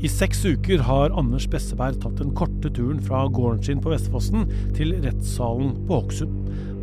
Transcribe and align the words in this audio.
I 0.00 0.08
seks 0.08 0.38
uker 0.48 0.80
har 0.86 1.12
Anders 1.20 1.44
Besseberg 1.52 1.98
tatt 2.00 2.16
den 2.16 2.30
korte 2.32 2.70
turen 2.72 3.02
fra 3.04 3.26
gården 3.28 3.60
sin 3.66 3.82
på 3.84 3.90
Vestfossen 3.92 4.46
til 4.72 4.94
rettssalen 5.04 5.74
på 5.90 5.98
Hokksund. 5.98 6.38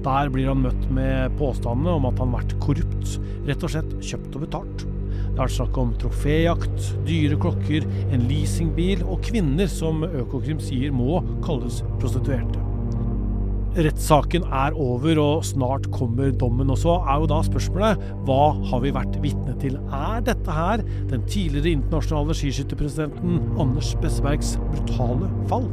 Der 0.05 0.29
blir 0.29 0.51
han 0.51 0.61
møtt 0.61 0.85
med 0.93 1.33
påstandene 1.39 1.95
om 1.97 2.05
at 2.05 2.21
han 2.21 2.29
har 2.29 2.43
vært 2.43 2.53
korrupt, 2.61 3.15
rett 3.49 3.65
og 3.65 3.73
slett 3.73 3.97
kjøpt 4.05 4.37
og 4.37 4.45
betalt. 4.45 4.85
Det 4.85 5.41
vært 5.41 5.55
snakk 5.57 5.81
om 5.81 5.97
troféjakt, 5.97 6.93
dyre 7.09 7.41
klokker, 7.41 7.89
en 8.13 8.29
leasingbil 8.29 9.01
og 9.01 9.25
kvinner 9.25 9.69
som 9.71 10.05
Økokrim 10.05 10.61
sier 10.61 10.93
må 10.93 11.23
kalles 11.45 11.81
prostituerte. 11.97 12.66
Rettssaken 13.77 14.47
er 14.49 14.73
over, 14.73 15.19
og 15.21 15.43
snart 15.45 15.85
kommer 15.93 16.31
dommen. 16.33 16.69
også, 16.73 16.95
er 17.05 17.19
jo 17.21 17.27
da 17.29 17.43
spørsmålet 17.45 18.07
hva 18.25 18.55
har 18.71 18.81
vi 18.81 18.93
vært 18.95 19.19
vitne 19.21 19.53
til? 19.61 19.75
Er 19.93 20.23
dette 20.25 20.49
her 20.49 20.81
den 21.11 21.21
tidligere 21.29 21.75
internasjonale 21.77 22.33
skiskytterpresidenten 22.39 23.37
Anders 23.61 23.93
Bessebergs 24.01 24.55
brutale 24.71 25.29
fall? 25.51 25.69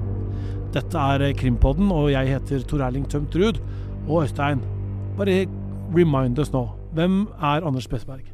Dette 0.76 1.00
er 1.00 1.32
Krimpodden, 1.38 1.88
og 1.88 2.10
jeg 2.12 2.34
heter 2.34 2.68
Tor 2.68 2.84
Erling 2.84 3.08
Tømt 3.08 3.36
Ruud. 3.40 3.62
Og 4.04 4.26
Øystein, 4.26 4.60
bare 5.16 5.46
remind 5.96 6.38
us 6.38 6.52
nå. 6.52 6.66
Hvem 6.92 7.22
er 7.40 7.64
Anders 7.64 7.88
Besseberg? 7.88 8.28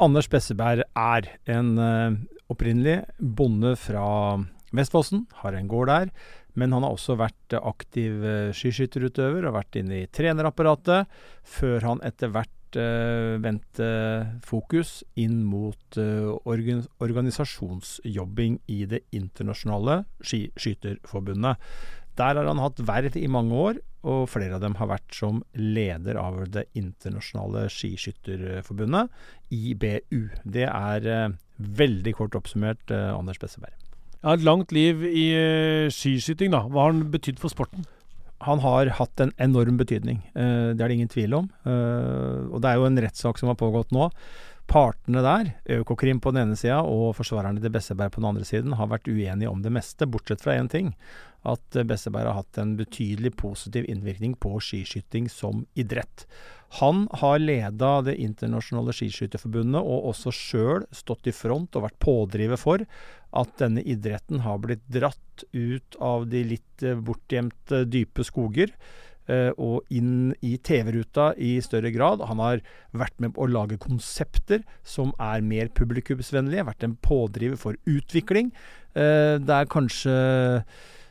Anders 0.00 0.28
Besseberg 0.28 0.84
er 0.84 1.32
en 1.48 1.78
uh, 1.78 2.18
opprinnelig 2.52 3.06
bonde 3.16 3.72
fra 3.80 4.36
Vestfossen, 4.72 5.26
har 5.40 5.56
en 5.56 5.68
gård 5.68 5.88
der. 5.88 6.12
Men 6.58 6.74
han 6.76 6.84
har 6.84 6.96
også 6.96 7.16
vært 7.20 7.56
aktiv 7.58 8.24
uh, 8.24 8.50
skiskytterutøver 8.56 9.46
og 9.48 9.56
vært 9.56 9.78
inne 9.80 10.02
i 10.02 10.10
trenerapparatet, 10.12 11.08
før 11.42 11.88
han 11.88 12.02
etter 12.04 12.32
hvert 12.34 12.78
uh, 12.80 13.38
vendte 13.42 13.88
fokus 14.44 15.00
inn 15.20 15.42
mot 15.48 15.98
organ 16.48 16.84
organisasjonsjobbing 17.04 18.60
i 18.72 18.84
det 18.88 19.02
internasjonale 19.16 20.02
skiskytterforbundet. 20.24 21.60
Der 22.20 22.36
har 22.36 22.44
han 22.44 22.60
hatt 22.60 22.80
verv 22.84 23.16
i 23.16 23.28
mange 23.30 23.56
år, 23.56 23.78
og 24.02 24.26
flere 24.28 24.58
av 24.58 24.64
dem 24.64 24.74
har 24.80 24.90
vært 24.90 25.14
som 25.16 25.40
leder 25.56 26.18
av 26.20 26.42
det 26.52 26.66
internasjonale 26.78 27.68
skiskytterforbundet, 27.72 29.12
IBU. 29.54 30.26
Det 30.42 30.66
er 30.66 31.08
eh, 31.08 31.36
veldig 31.80 32.14
kort 32.18 32.36
oppsummert 32.36 32.92
eh, 32.92 33.12
Anders 33.14 33.40
Besseberg. 33.40 33.78
Ja, 34.22 34.36
et 34.36 34.44
langt 34.46 34.70
liv 34.70 35.02
i 35.02 35.26
uh, 35.34 35.90
skiskyting, 35.90 36.52
da. 36.54 36.62
Hva 36.70 36.86
har 36.86 36.94
han 36.94 37.08
betydd 37.10 37.42
for 37.42 37.50
sporten? 37.50 37.82
Han 38.46 38.62
har 38.62 38.90
hatt 38.98 39.22
en 39.22 39.32
enorm 39.42 39.76
betydning, 39.78 40.20
uh, 40.36 40.70
det 40.70 40.78
er 40.78 40.86
det 40.86 40.98
ingen 40.98 41.10
tvil 41.10 41.34
om. 41.40 41.50
Uh, 41.66 42.46
og 42.52 42.62
det 42.62 42.70
er 42.70 42.78
jo 42.78 42.86
en 42.86 43.02
rettssak 43.02 43.42
som 43.42 43.50
har 43.50 43.58
pågått 43.58 43.90
nå. 43.94 44.08
Partene 44.70 45.24
der, 45.26 45.50
Økokrim 45.80 46.22
på 46.22 46.30
den 46.30 46.46
ene 46.46 46.56
sida 46.56 46.78
og 46.86 47.16
forsvarerne 47.18 47.60
til 47.60 47.74
Besseberg 47.74 48.14
på 48.14 48.22
den 48.22 48.30
andre 48.30 48.46
siden, 48.46 48.78
har 48.78 48.92
vært 48.92 49.10
uenige 49.10 49.50
om 49.50 49.62
det 49.64 49.74
meste, 49.74 50.06
bortsett 50.06 50.44
fra 50.44 50.54
én 50.54 50.70
ting 50.70 50.94
at 51.48 51.78
Besseberg 51.88 52.30
har 52.30 52.42
hatt 52.42 52.58
en 52.60 52.76
betydelig 52.78 53.34
positiv 53.40 53.86
innvirkning 53.90 54.36
på 54.38 54.54
skiskyting 54.62 55.28
som 55.32 55.64
idrett. 55.74 56.26
Han 56.78 57.04
har 57.20 57.42
leda 57.42 58.00
Det 58.02 58.14
internasjonale 58.16 58.94
skiskytterforbundet, 58.96 59.82
og 59.82 60.08
også 60.12 60.32
sjøl 60.32 60.86
stått 60.94 61.28
i 61.28 61.34
front 61.36 61.76
og 61.76 61.84
vært 61.88 61.98
pådriver 62.00 62.60
for 62.60 62.84
at 63.32 63.56
denne 63.60 63.82
idretten 63.82 64.44
har 64.46 64.60
blitt 64.62 64.84
dratt 64.92 65.44
ut 65.52 65.96
av 66.00 66.28
de 66.30 66.44
litt 66.44 66.84
eh, 66.84 66.96
bortgjemte, 66.96 67.84
dype 67.90 68.24
skoger. 68.24 68.74
Uh, 69.30 69.54
og 69.54 69.86
inn 69.94 70.32
i 70.42 70.56
TV-ruta 70.58 71.28
i 71.38 71.52
større 71.62 71.92
grad. 71.94 72.24
Han 72.26 72.40
har 72.42 72.58
vært 72.90 73.20
med 73.22 73.36
på 73.36 73.44
å 73.44 73.52
lage 73.52 73.78
konsepter 73.80 74.64
som 74.82 75.12
er 75.22 75.44
mer 75.46 75.70
publikumsvennlige. 75.70 76.66
Vært 76.66 76.82
en 76.88 76.96
pådriver 76.98 77.60
for 77.60 77.78
utvikling. 77.86 78.50
Det 78.92 79.54
er 79.54 79.70
kanskje 79.70 80.16
Eh, 80.18 81.01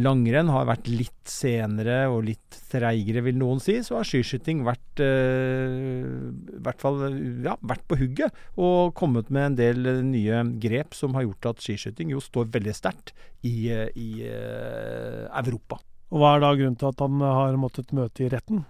langrenn 0.00 0.48
har 0.52 0.68
vært 0.68 0.86
litt 0.88 1.28
senere 1.28 2.06
og 2.08 2.22
litt 2.28 2.58
treigere, 2.70 3.22
vil 3.26 3.36
noen 3.40 3.60
si. 3.60 3.78
Så 3.84 3.98
har 3.98 4.08
skiskyting 4.08 4.62
vært, 4.66 5.02
hvert 6.64 6.84
fall, 6.84 7.02
ja, 7.44 7.56
vært 7.60 7.84
på 7.90 7.98
hugget 8.00 8.34
og 8.56 8.94
kommet 8.98 9.28
med 9.34 9.50
en 9.50 9.58
del 9.58 9.90
nye 10.08 10.44
grep 10.62 10.96
som 10.96 11.16
har 11.18 11.26
gjort 11.26 11.50
at 11.52 11.64
skiskyting 11.64 12.14
jo 12.14 12.22
står 12.24 12.48
veldig 12.54 12.76
sterkt 12.76 13.12
i, 13.44 13.68
i 13.68 14.10
Europa. 14.24 15.82
Og 16.08 16.22
Hva 16.22 16.36
er 16.36 16.44
da 16.44 16.54
grunnen 16.56 16.78
til 16.80 16.88
at 16.88 17.04
han 17.04 17.20
har 17.20 17.60
måttet 17.60 17.92
møte 17.96 18.24
i 18.24 18.30
retten? 18.32 18.64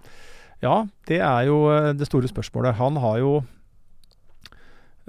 Ja, 0.59 0.83
det 1.07 1.21
er 1.23 1.47
jo 1.47 1.61
det 1.95 2.07
store 2.09 2.27
spørsmålet. 2.27 2.75
Han 2.81 2.99
har 2.99 3.21
jo 3.21 3.33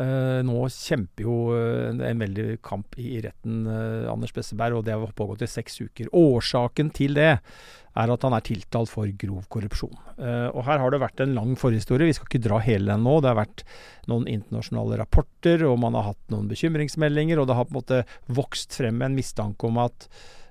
nå 0.01 0.63
kjemper 0.73 1.27
jo 1.27 1.37
uh, 1.53 1.91
en 2.07 2.23
veldig 2.23 2.61
kamp 2.65 2.97
i 3.01 3.19
retten, 3.25 3.65
uh, 3.69 4.09
Anders 4.13 4.33
Besseberg, 4.37 4.79
og 4.79 4.87
det 4.87 4.97
har 4.97 5.13
pågått 5.17 5.45
i 5.45 5.51
seks 5.51 5.81
uker. 5.83 6.09
Årsaken 6.17 6.93
til 6.97 7.19
det 7.19 7.33
er 7.35 8.13
at 8.15 8.25
han 8.25 8.37
er 8.37 8.45
tiltalt 8.47 8.93
for 8.93 9.11
grov 9.19 9.49
korrupsjon. 9.51 9.97
og 10.55 10.61
Her 10.63 10.79
har 10.79 10.93
det 10.95 11.01
vært 11.03 11.21
en 11.25 11.33
lang 11.35 11.57
forhistorie, 11.59 12.07
vi 12.07 12.15
skal 12.15 12.29
ikke 12.29 12.45
dra 12.45 12.61
hele 12.63 12.87
den 12.93 13.03
nå. 13.03 13.17
Det 13.19 13.33
har 13.33 13.41
vært 13.41 13.65
noen 14.07 14.29
internasjonale 14.31 15.01
rapporter, 15.01 15.65
og 15.67 15.75
man 15.83 15.99
har 15.99 16.13
hatt 16.13 16.31
noen 16.31 16.47
bekymringsmeldinger, 16.53 17.43
og 17.43 17.49
det 17.51 17.57
har 17.59 17.67
på 17.67 17.75
en 17.75 17.81
måte 17.81 17.99
vokst 18.31 18.79
frem 18.79 19.03
en 19.03 19.19
mistanke 19.19 19.67
om 19.67 19.83
at 19.83 20.07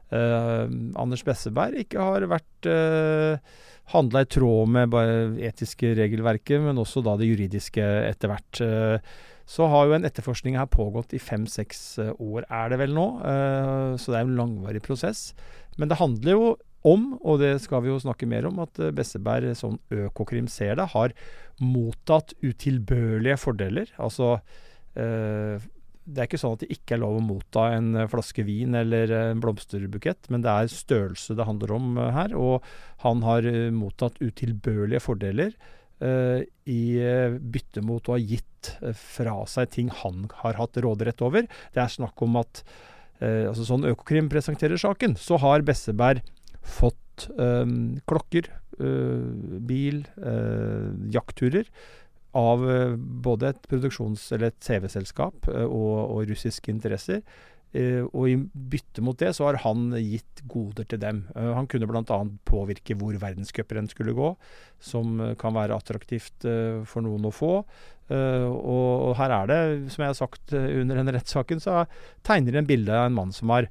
Anders 0.09 1.23
Besseberg 1.23 1.85
ikke 1.85 2.01
har 2.01 2.27
vært 2.27 2.69
handla 3.93 4.25
i 4.25 4.29
tråd 4.35 4.75
med 4.75 4.99
etiske 5.39 5.95
regelverket, 5.95 6.59
men 6.65 6.83
også 6.83 7.05
da 7.05 7.15
det 7.15 7.31
juridiske 7.31 7.87
etter 8.09 8.33
hvert. 8.33 8.63
Så 9.49 9.65
har 9.71 9.87
jo 9.87 9.95
en 9.97 10.05
etterforskning 10.05 10.59
her 10.59 10.69
pågått 10.69 11.15
i 11.17 11.21
fem-seks 11.21 11.81
eh, 12.03 12.11
år, 12.21 12.45
er 12.53 12.69
det 12.69 12.81
vel 12.83 12.93
nå. 12.93 13.07
Eh, 13.25 13.95
så 13.97 14.13
det 14.13 14.19
er 14.19 14.27
en 14.27 14.37
langvarig 14.37 14.83
prosess. 14.85 15.31
Men 15.79 15.89
det 15.89 15.97
handler 15.97 16.35
jo 16.35 16.51
om, 16.85 17.15
og 17.25 17.41
det 17.41 17.55
skal 17.63 17.81
vi 17.83 17.89
jo 17.89 17.97
snakke 17.99 18.29
mer 18.29 18.45
om, 18.47 18.61
at 18.61 18.77
eh, 18.77 18.93
Besseberg, 18.95 19.49
som 19.57 19.79
Økokrim 19.89 20.47
ser 20.51 20.77
det, 20.77 20.91
har 20.93 21.17
mottatt 21.59 22.35
utilbørlige 22.45 23.39
fordeler. 23.41 23.93
Altså 23.97 24.37
det 24.99 26.17
er 26.17 26.25
ikke 26.25 26.39
sånn 26.41 26.55
at 26.57 26.63
det 26.63 26.73
ikke 26.73 26.95
er 26.95 26.99
lov 27.03 27.19
å 27.19 27.23
motta 27.23 27.67
en 27.71 27.93
flaske 28.09 28.43
vin 28.43 28.73
eller 28.75 29.11
en 29.13 29.39
blomsterbukett, 29.39 30.25
men 30.33 30.41
det 30.43 30.49
er 30.51 30.71
størrelse 30.73 31.35
det 31.37 31.45
handler 31.47 31.71
om 31.75 31.99
her. 32.01 32.33
Og 32.35 32.65
han 33.05 33.21
har 33.23 33.45
mottatt 33.71 34.17
utilbørlige 34.19 35.03
fordeler 35.05 35.53
i 35.99 36.81
bytte 37.39 37.81
mot 37.83 38.07
å 38.07 38.13
ha 38.13 38.19
gitt 38.21 38.49
Eh, 38.81 38.95
fra 38.95 39.41
seg 39.49 39.71
ting 39.75 39.91
han 40.01 40.27
har 40.41 40.57
hatt 40.59 40.79
råderett 40.83 41.23
over. 41.25 41.47
Det 41.73 41.83
er 41.83 41.91
snakk 41.91 42.21
om 42.25 42.39
at 42.41 42.63
eh, 43.21 43.47
altså 43.49 43.67
Sånn 43.67 43.87
Økokrim 43.89 44.29
presenterer 44.31 44.79
saken, 44.79 45.15
så 45.19 45.39
har 45.43 45.65
Besseberg 45.67 46.23
fått 46.59 47.29
eh, 47.39 47.65
klokker, 48.09 48.51
eh, 48.79 49.29
bil, 49.69 50.03
eh, 50.19 50.89
jaktturer 51.15 51.69
av 52.37 52.65
eh, 52.69 52.97
både 52.97 53.53
et 53.53 53.69
produksjons- 53.71 54.29
eller 54.35 54.51
et 54.51 54.59
CV-selskap 54.63 55.49
og, 55.49 55.95
og 56.03 56.27
russiske 56.29 56.71
interesser. 56.71 57.23
Uh, 57.69 58.07
og 58.17 58.23
i 58.25 58.33
bytte 58.71 59.03
mot 59.05 59.17
det 59.21 59.29
så 59.37 59.45
har 59.45 59.59
han 59.61 59.91
gitt 60.01 60.41
goder 60.49 60.87
til 60.89 61.01
dem. 61.03 61.21
Uh, 61.35 61.53
han 61.53 61.67
kunne 61.69 61.85
bl.a. 61.89 62.17
påvirke 62.49 62.97
hvor 62.97 63.13
verdenscuprenn 63.21 63.89
skulle 63.91 64.15
gå, 64.17 64.31
som 64.81 65.19
uh, 65.21 65.35
kan 65.37 65.53
være 65.53 65.77
attraktivt 65.77 66.47
for 66.89 67.05
noen 67.05 67.29
å 67.29 67.33
få. 67.35 67.53
Og, 68.09 69.11
her 69.19 69.29
er 69.35 69.49
det, 69.51 69.57
som 69.93 70.01
jeg 70.01 70.09
har 70.09 70.17
sagt 70.17 70.53
under 70.55 70.97
denne 70.97 71.13
rettssaken, 71.13 71.59
så 71.61 71.83
tegner 72.25 72.55
de 72.55 72.61
en 72.63 72.69
bilde 72.71 72.95
av 72.95 73.05
en 73.05 73.13
mann 73.19 73.33
som 73.35 73.51
har 73.53 73.67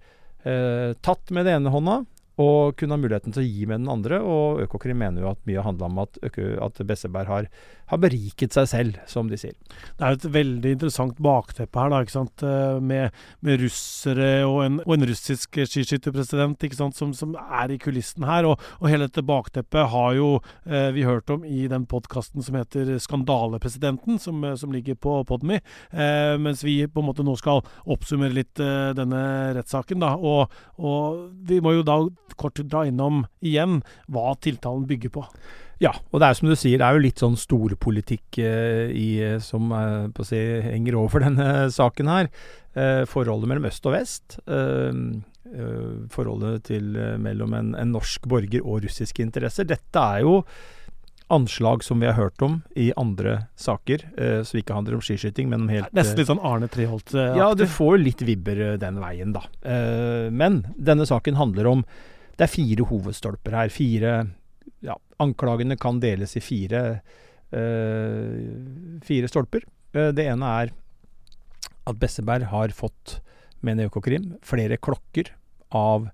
tatt 1.02 1.32
med 1.34 1.48
det 1.48 1.56
ene 1.56 1.72
hånda 1.74 1.96
og 2.38 2.76
kunne 2.78 2.94
ha 2.94 3.02
muligheten 3.02 3.34
til 3.34 3.42
å 3.42 3.48
gi 3.48 3.66
med 3.66 3.82
den 3.82 3.90
andre. 3.90 4.20
Og 4.22 4.62
Økokrim 4.62 5.00
mener 5.02 5.24
jo 5.24 5.32
at 5.32 5.42
mye 5.48 5.64
handla 5.66 5.88
om 5.90 5.98
at, 6.04 6.20
at 6.22 6.78
Besseberg 6.86 7.32
har, 7.32 7.48
har, 7.88 8.00
beriket 8.02 8.54
seg 8.54 8.68
selv, 8.70 8.98
som 9.10 9.28
de 9.30 9.38
sier. 9.40 9.56
Det 9.98 10.06
er 10.06 10.16
et 10.16 10.26
veldig 10.34 10.74
interessant 10.76 11.18
bakteppe 11.22 11.80
her, 11.80 11.92
da, 11.92 12.00
ikke 12.04 12.14
sant? 12.14 12.44
Eh, 12.46 12.78
med, 12.80 13.16
med 13.44 13.62
russere 13.62 14.30
og 14.46 14.60
en, 14.64 14.80
og 14.84 14.94
en 14.96 15.08
russisk 15.10 15.60
skiskytterpresident? 15.64 16.66
Som, 16.78 17.12
som, 17.16 17.34
er 17.34 17.72
i 17.72 17.78
kulissen 17.80 18.26
her. 18.28 18.46
Og, 18.48 18.62
og 18.78 18.90
hele 18.90 19.08
dette 19.08 19.24
bakteppet 19.26 19.90
har 19.92 20.14
jo 20.16 20.30
eh, 20.66 20.90
vi 20.94 21.06
hørt 21.06 21.30
om 21.32 21.44
i 21.46 21.66
den 21.70 21.86
podkasten 21.88 22.44
som 22.44 22.58
heter 22.58 22.96
Skandalepresidenten, 23.02 24.18
som, 24.22 24.44
som 24.58 24.74
ligger 24.74 24.98
på 24.98 25.18
Podmy. 25.28 25.60
Eh, 25.90 26.34
mens 26.40 26.64
vi 26.66 26.80
på 26.86 27.02
en 27.02 27.08
måte 27.08 27.26
nå 27.26 27.36
skal 27.40 27.62
oppsummere 27.88 28.36
litt 28.36 28.62
eh, 28.62 28.90
denne 28.98 29.22
rettssaken. 29.58 30.02
da, 30.04 30.14
og, 30.16 30.54
og 30.78 31.28
vi 31.48 31.60
må 31.64 31.78
jo 31.78 31.86
da 31.86 32.00
kort 32.38 32.60
dra 32.64 32.84
innom 32.88 33.24
igjen 33.44 33.80
hva 34.12 34.34
tiltalen 34.42 34.86
bygger 34.88 35.14
på. 35.14 35.24
Ja, 35.82 35.92
og 36.10 36.20
det 36.20 36.28
er 36.28 36.38
som 36.38 36.50
du 36.50 36.56
sier, 36.58 36.80
det 36.80 36.86
er 36.86 36.96
jo 36.96 37.04
litt 37.04 37.20
sånn 37.22 37.36
storpolitikk 37.38 38.40
eh, 38.42 38.88
i, 38.90 39.08
som 39.42 39.70
eh, 39.74 40.24
si, 40.26 40.40
henger 40.66 40.98
over 40.98 41.22
denne 41.26 41.68
saken 41.74 42.10
her. 42.10 42.30
Eh, 42.74 43.02
forholdet 43.10 43.50
mellom 43.50 43.68
øst 43.70 43.86
og 43.86 43.94
vest. 43.94 44.40
Eh, 44.46 44.90
eh 45.48 46.08
forholdet 46.12 46.66
til, 46.68 46.90
eh, 46.98 47.14
mellom 47.22 47.54
en, 47.54 47.70
en, 47.78 47.94
norsk 47.94 48.26
borger 48.28 48.64
og 48.64 48.82
russiske 48.84 49.22
interesser. 49.22 49.68
Dette 49.70 50.02
er 50.02 50.26
jo 50.26 50.42
anslag 51.28 51.84
som 51.84 52.00
vi 52.00 52.08
har 52.08 52.16
hørt 52.16 52.42
om 52.42 52.62
i 52.76 52.90
andre 52.96 53.46
saker, 53.60 54.04
eh, 54.18 54.42
som 54.42 54.58
ikke 54.58 54.74
handler 54.74 54.96
om 54.96 55.04
skiskyting, 55.04 55.48
men 55.52 55.66
om 55.66 55.72
helt 55.72 55.92
Nesten 55.96 56.18
litt 56.18 56.30
sånn 56.30 56.42
Arne 56.42 56.68
Treholt? 56.72 57.12
ja, 57.14 57.52
du 57.54 57.66
får 57.68 57.98
litt 58.00 58.24
vibber 58.24 58.60
eh, 58.72 58.78
den 58.80 58.98
veien, 59.02 59.34
da. 59.36 59.44
Eh, 59.62 60.28
men 60.32 60.62
denne 60.74 61.06
saken 61.06 61.38
handler 61.38 61.66
om 61.66 61.84
Det 62.38 62.46
er 62.46 62.54
fire 62.54 62.84
hovedstolper 62.86 63.50
her. 63.50 63.68
Fire 63.74 64.10
ja, 64.84 64.96
Anklagene 65.22 65.76
kan 65.80 66.00
deles 66.02 66.36
i 66.38 66.42
fire, 66.44 66.82
eh, 67.50 69.02
fire 69.04 69.30
stolper. 69.30 69.66
Eh, 69.92 70.12
det 70.14 70.28
ene 70.30 70.54
er 70.62 70.72
at 71.88 71.98
Besseberg 71.98 72.48
har 72.52 72.74
fått, 72.76 73.18
mener 73.64 73.88
Økokrim, 73.88 74.36
flere 74.46 74.78
klokker 74.78 75.32
av 75.74 76.10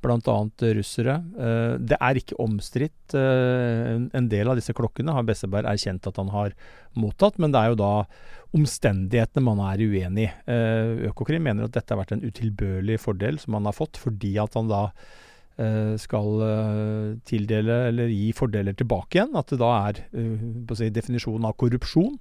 bl.a. 0.00 0.36
russere. 0.74 1.16
Eh, 1.36 1.76
det 1.78 1.98
er 2.00 2.18
ikke 2.18 2.40
omstridt. 2.42 3.14
En 3.14 4.28
del 4.32 4.48
av 4.48 4.58
disse 4.58 4.74
klokkene 4.74 5.14
har 5.14 5.26
Besseberg 5.28 5.68
erkjent 5.68 6.06
at 6.08 6.18
han 6.18 6.30
har 6.34 6.54
mottatt, 6.98 7.38
men 7.38 7.52
det 7.52 7.60
er 7.60 7.72
jo 7.72 7.80
da 7.82 7.94
omstendighetene 8.56 9.44
man 9.46 9.60
er 9.62 9.82
uenig 9.84 10.26
i. 10.26 10.60
Økokrim 11.10 11.44
mener 11.46 11.68
at 11.68 11.76
dette 11.76 11.94
har 11.94 12.00
vært 12.00 12.16
en 12.16 12.24
utilbørlig 12.24 12.98
fordel 12.98 13.38
som 13.38 13.54
han 13.58 13.68
har 13.68 13.76
fått, 13.76 14.00
fordi 14.00 14.34
at 14.42 14.56
han 14.58 14.70
da 14.72 14.88
skal 16.00 16.38
tildele 17.28 17.74
eller 17.90 18.08
gi 18.08 18.30
fordeler 18.32 18.72
tilbake 18.78 19.18
igjen. 19.18 19.34
At 19.36 19.52
det 19.52 19.58
da 19.60 19.72
er 19.90 20.00
å 20.14 20.78
si, 20.78 20.88
definisjonen 20.94 21.48
av 21.50 21.56
korrupsjon. 21.60 22.16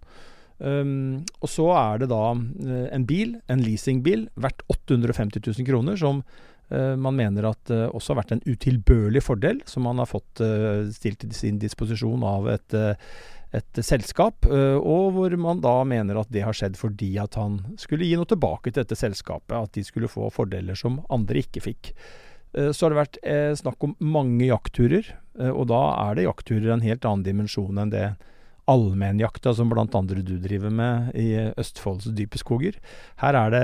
Um, 0.59 1.23
og 1.39 1.47
så 1.47 1.69
er 1.71 2.01
det 2.01 2.09
da 2.11 2.33
en 2.35 3.07
bil, 3.07 3.37
en 3.47 3.63
leasingbil, 3.63 4.27
verdt 4.43 4.65
850 4.67 5.39
000 5.45 5.67
kroner, 5.69 5.95
som 5.99 6.19
uh, 6.19 6.95
man 6.99 7.15
mener 7.15 7.47
at 7.47 7.71
eh, 7.71 7.87
også 7.87 8.13
har 8.13 8.19
vært 8.21 8.33
en 8.35 8.43
utilbørlig 8.45 9.23
fordel 9.23 9.61
som 9.69 9.87
man 9.87 10.01
har 10.03 10.09
fått 10.09 10.43
uh, 10.43 10.83
stilt 10.91 11.23
til 11.23 11.31
sin 11.35 11.61
disposisjon 11.63 12.25
av 12.27 12.49
et, 12.51 12.75
et 13.55 13.81
selskap, 13.81 14.45
og 14.45 15.05
hvor 15.15 15.33
man 15.41 15.63
da 15.63 15.79
mener 15.87 16.19
at 16.19 16.29
det 16.29 16.43
har 16.45 16.53
skjedd 16.53 16.75
fordi 16.77 17.15
at 17.17 17.39
han 17.39 17.57
skulle 17.81 18.05
gi 18.05 18.19
noe 18.19 18.29
tilbake 18.29 18.69
til 18.69 18.83
dette 18.83 18.99
selskapet. 18.99 19.55
At 19.57 19.73
de 19.73 19.81
skulle 19.87 20.11
få 20.11 20.27
fordeler 20.33 20.77
som 20.77 20.99
andre 21.09 21.41
ikke 21.41 21.63
fikk. 21.65 21.93
Så 22.53 22.85
har 22.85 22.93
det 22.93 22.97
vært 22.97 23.17
snakk 23.59 23.83
om 23.85 23.91
mange 24.01 24.47
jaktturer, 24.47 25.05
og 25.51 25.67
da 25.69 25.81
er 26.09 26.17
det 26.17 26.25
jaktturer 26.25 26.71
en 26.73 26.81
helt 26.81 27.05
annen 27.05 27.25
dimensjon 27.27 27.77
enn 27.77 27.93
det 27.93 28.07
allmennjakta 28.69 29.53
som 29.57 29.69
blant 29.71 29.95
andre 29.97 30.23
du 30.25 30.35
driver 30.41 30.73
med 30.73 31.13
i 31.17 31.29
Østfolds 31.59 32.09
dype 32.17 32.41
skoger. 32.41 32.77
Her 33.21 33.37
er 33.37 33.53
det 33.53 33.63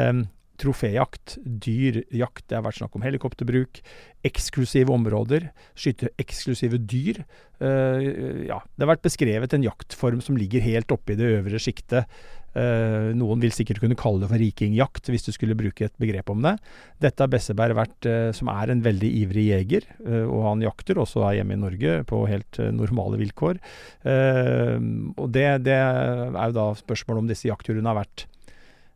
troféjakt, 0.61 1.35
dyrjakt, 1.43 2.45
det 2.47 2.57
har 2.57 2.63
vært 2.63 2.79
snakk 2.79 2.95
om 2.95 3.03
helikopterbruk, 3.03 3.81
eksklusive 4.25 4.93
områder, 4.93 5.49
skyte 5.77 6.13
eksklusive 6.21 6.79
dyr. 6.79 7.21
Uh, 7.59 8.47
ja, 8.47 8.61
det 8.63 8.85
har 8.85 8.93
vært 8.93 9.05
beskrevet 9.05 9.55
en 9.55 9.65
jaktform 9.65 10.23
som 10.23 10.39
ligger 10.39 10.63
helt 10.63 10.91
oppe 10.95 11.13
i 11.13 11.19
det 11.19 11.33
øvre 11.41 11.59
sjiktet. 11.61 12.07
Uh, 12.55 13.11
noen 13.17 13.41
vil 13.43 13.53
sikkert 13.53 13.81
kunne 13.83 13.97
kalle 13.99 14.23
det 14.23 14.29
for 14.31 14.41
rikingjakt, 14.41 15.09
hvis 15.11 15.27
du 15.27 15.31
skulle 15.35 15.57
bruke 15.59 15.87
et 15.87 15.95
begrep 16.01 16.31
om 16.33 16.43
det. 16.45 16.55
Dette 17.03 17.25
har 17.25 17.31
Besseberg 17.31 17.77
vært, 17.77 18.09
uh, 18.09 18.29
som 18.35 18.51
er 18.53 18.71
en 18.71 18.83
veldig 18.85 19.11
ivrig 19.23 19.49
jeger, 19.49 19.89
og 20.25 20.39
han 20.45 20.63
jakter 20.63 20.99
også 21.01 21.25
her 21.25 21.39
hjemme 21.39 21.57
i 21.57 21.61
Norge 21.61 21.97
på 22.09 22.21
helt 22.29 22.59
normale 22.75 23.19
vilkår. 23.19 23.59
og 24.05 25.27
det, 25.33 25.45
det, 25.65 25.75
er 25.75 26.49
jo 26.49 26.55
da 26.55 26.65
spørsmålet 26.77 27.23
om 27.23 27.29
disse 27.29 27.49
jaktturene 27.49 27.91
har 27.91 27.99
vært 27.99 28.25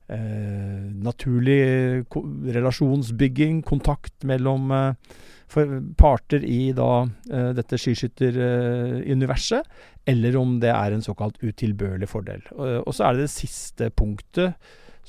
eh, 0.09 0.89
naturlig 1.05 2.05
relasjonsbygging, 2.55 3.61
kontakt 3.67 4.25
mellom 4.27 4.71
eh, 4.75 4.93
parter 5.97 6.43
i 6.45 6.71
da, 6.77 7.07
eh, 7.31 7.49
dette 7.57 7.79
skiskytteruniverset, 7.81 9.69
eller 10.09 10.37
om 10.39 10.59
det 10.61 10.73
er 10.73 10.93
en 10.93 11.05
såkalt 11.05 11.39
utilbørlig 11.41 12.09
fordel. 12.09 12.43
Og 12.57 12.93
så 12.95 13.07
er 13.07 13.17
det 13.17 13.27
det 13.27 13.33
siste 13.35 13.89
punktet 13.93 14.55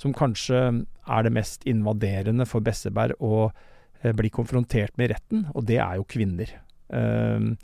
som 0.00 0.14
kanskje 0.16 0.62
er 1.10 1.26
det 1.26 1.34
mest 1.34 1.66
invaderende 1.68 2.46
for 2.48 2.64
Besseberg 2.64 3.18
å 3.20 3.50
eh, 3.50 4.14
bli 4.16 4.30
konfrontert 4.32 4.96
med 5.00 5.12
retten, 5.14 5.46
og 5.54 5.66
det 5.68 5.80
er 5.82 6.00
jo 6.00 6.08
kvinner. 6.08 6.56
Uh, 6.90 7.54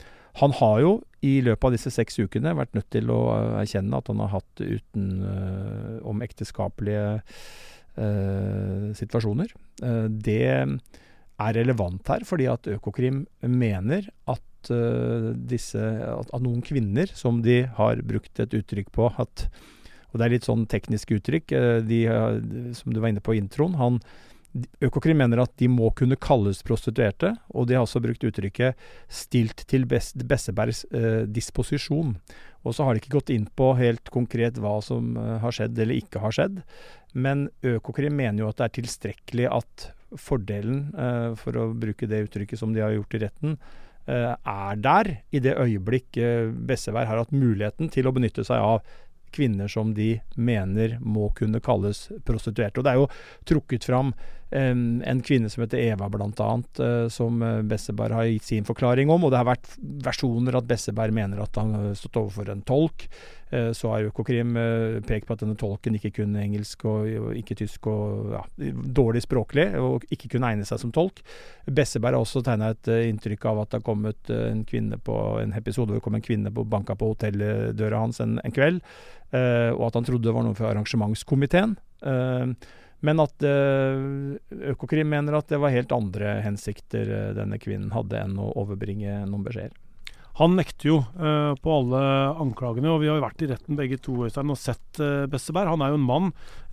han 0.41 0.53
har 0.59 0.81
jo 0.83 0.93
i 1.25 1.39
løpet 1.45 1.69
av 1.69 1.75
disse 1.75 1.93
seks 1.95 2.19
ukene 2.21 2.55
vært 2.57 2.75
nødt 2.77 2.89
til 2.95 3.11
å 3.13 3.21
eh, 3.35 3.61
erkjenne 3.63 3.99
at 3.99 4.11
han 4.13 4.21
har 4.25 4.35
hatt 4.37 4.63
utenom 4.63 6.21
uh, 6.21 6.27
ekteskapelige 6.27 7.07
uh, 7.97 8.91
situasjoner. 8.97 9.55
Uh, 9.83 10.07
det 10.11 10.43
er 10.47 11.57
relevant 11.57 12.13
her, 12.13 12.27
fordi 12.29 12.49
at 12.53 12.69
Økokrim 12.77 13.25
mener 13.41 14.11
at 14.31 14.43
disse 14.67 15.79
at, 15.79 16.27
at, 16.35 16.41
noen 16.43 16.59
kvinner, 16.65 17.07
som 17.15 17.39
de 17.45 17.61
har 17.77 18.01
brukt 18.03 18.41
et 18.43 18.55
uttrykk 18.57 18.89
på 18.97 19.07
at 19.15 19.45
Og 20.11 20.17
det 20.19 20.25
er 20.25 20.33
litt 20.33 20.49
sånn 20.49 20.65
teknisk 20.67 21.13
uttrykk, 21.15 21.53
de, 21.87 22.01
som 22.75 22.91
du 22.91 22.99
var 22.99 23.13
inne 23.13 23.23
på 23.23 23.37
i 23.37 23.39
introen. 23.39 23.77
han 23.79 24.01
Økokrim 24.85 25.19
mener 25.21 25.43
at 25.43 25.53
de 25.61 25.69
må 25.71 25.91
kunne 25.97 26.19
kalles 26.21 26.63
prostituerte, 26.67 27.35
og 27.53 27.69
de 27.69 27.77
har 27.77 27.85
også 27.85 28.03
brukt 28.05 28.25
uttrykket 28.25 28.77
'stilt 29.09 29.65
til 29.69 29.87
Bessebergs 29.87 30.85
eh, 30.93 31.25
disposisjon'. 31.27 32.17
Og 32.67 32.75
så 32.75 32.85
har 32.85 32.95
de 32.95 33.03
ikke 33.03 33.17
gått 33.19 33.31
inn 33.31 33.47
på 33.47 33.75
helt 33.79 34.11
konkret 34.11 34.59
hva 34.59 34.79
som 34.83 35.17
eh, 35.17 35.39
har 35.43 35.53
skjedd 35.53 35.79
eller 35.79 36.01
ikke 36.01 36.23
har 36.23 36.33
skjedd. 36.33 36.63
Men 37.15 37.49
Økokrim 37.63 38.17
mener 38.17 38.45
jo 38.45 38.49
at 38.49 38.61
det 38.61 38.69
er 38.69 38.77
tilstrekkelig 38.81 39.51
at 39.51 39.91
fordelen, 40.17 40.95
eh, 40.95 41.35
for 41.37 41.53
å 41.57 41.73
bruke 41.75 42.09
det 42.09 42.27
uttrykket 42.29 42.59
som 42.59 42.73
de 42.73 42.85
har 42.85 42.95
gjort 42.97 43.19
i 43.19 43.27
retten, 43.27 43.59
er 44.07 44.77
der 44.79 45.09
i 45.35 45.41
det 45.43 45.57
øyeblikk 45.59 46.15
Besseberg 46.63 47.09
har 47.11 47.19
hatt 47.19 47.33
muligheten 47.35 47.89
til 47.91 48.07
å 48.07 48.13
benytte 48.15 48.45
seg 48.47 48.63
av 48.63 48.85
kvinner 49.37 49.69
som 49.69 49.95
de 49.95 50.21
mener 50.37 50.99
må 51.01 51.31
kunne 51.37 51.61
kalles 51.65 52.07
prostituerte. 52.25 52.81
Og 52.81 52.85
Det 52.85 52.93
er 52.93 53.01
jo 53.01 53.11
trukket 53.49 53.89
fram 53.89 54.15
en 54.51 55.23
kvinne 55.23 55.51
som 55.51 55.65
heter 55.65 55.79
Eva, 55.79 56.09
bl.a., 56.09 56.51
uh, 56.81 57.09
som 57.09 57.43
eh, 57.43 57.63
Besseberg 57.63 58.15
har 58.15 58.29
gitt 58.31 58.45
sin 58.45 58.65
forklaring 58.65 59.11
om. 59.11 59.25
Og 59.25 59.33
det 59.33 59.41
har 59.41 59.49
vært 59.49 59.73
versjoner 60.07 60.55
at 60.59 60.69
Besseberg 60.69 61.15
mener 61.15 61.43
at 61.43 61.59
han 61.59 61.75
har 61.75 61.97
stått 61.99 62.21
overfor 62.21 62.53
en 62.53 62.63
tolk. 62.67 63.09
Uh, 63.51 63.73
så 63.75 63.91
har 63.91 64.07
Økokrim 64.07 64.55
pekt 65.07 65.27
på 65.27 65.35
at 65.35 65.43
denne 65.43 65.59
tolken 65.59 65.99
ikke 65.99 66.13
kunne 66.21 66.45
engelsk 66.45 66.87
og, 66.87 67.11
og 67.19 67.41
ikke 67.41 67.59
tysk 67.59 67.91
og 67.91 68.37
ja, 68.37 68.45
dårlig 69.01 69.25
språklig, 69.27 69.67
og 69.83 70.07
ikke 70.15 70.31
kunne 70.37 70.53
egne 70.53 70.69
seg 70.69 70.83
som 70.83 70.95
tolk. 70.95 71.25
Besseberg 71.67 72.15
har 72.15 72.23
også 72.23 72.45
tegna 72.47 72.71
et 72.77 72.95
inntrykk 73.11 73.51
av 73.51 73.65
at 73.65 73.73
det 73.73 73.81
har 73.81 73.87
kommet 73.91 74.31
en 74.31 74.63
kvinne 74.69 74.99
på 75.03 75.19
en 75.43 75.59
episode 75.59 75.91
hvor 75.91 75.99
det 75.99 76.07
kom 76.07 76.19
en 76.21 76.27
kvinne 76.27 76.55
på 76.55 76.67
banka 76.71 76.95
på 76.95 77.13
hotelldøra 77.17 78.07
hans 78.07 78.23
en, 78.23 78.39
en 78.47 78.55
kveld. 78.55 78.83
Og 79.35 79.83
at 79.89 79.97
han 79.99 80.07
trodde 80.07 80.29
det 80.29 80.35
var 80.37 80.45
noe 80.47 80.55
fra 80.55 80.71
arrangementskomiteen. 80.71 81.75
Men 83.05 83.23
at 83.23 83.45
uh, 83.45 84.37
Økokrim 84.73 85.11
mener 85.13 85.37
at 85.39 85.51
det 85.53 85.61
var 85.63 85.75
helt 85.75 85.93
andre 85.95 86.39
hensikter 86.45 87.35
denne 87.37 87.59
kvinnen 87.63 87.93
hadde 87.95 88.23
enn 88.23 88.39
å 88.41 88.53
overbringe 88.63 89.25
noen 89.27 89.45
beskjeder. 89.47 89.75
Han 90.37 90.53
nekter 90.53 90.91
jo 90.91 90.97
på 91.17 91.71
alle 91.73 92.01
anklagene, 92.43 92.91
og 92.93 92.99
vi 93.01 93.07
har 93.09 93.17
jo 93.17 93.23
vært 93.25 93.41
i 93.41 93.47
retten 93.49 93.79
begge 93.79 93.97
to 94.05 94.19
Øystein, 94.27 94.51
og 94.53 94.59
sett 94.61 95.01
Besseberg. 95.33 95.71
Han 95.73 95.81
er 95.81 95.95
jo 95.95 95.97
en 95.97 96.05
mann, 96.05 96.27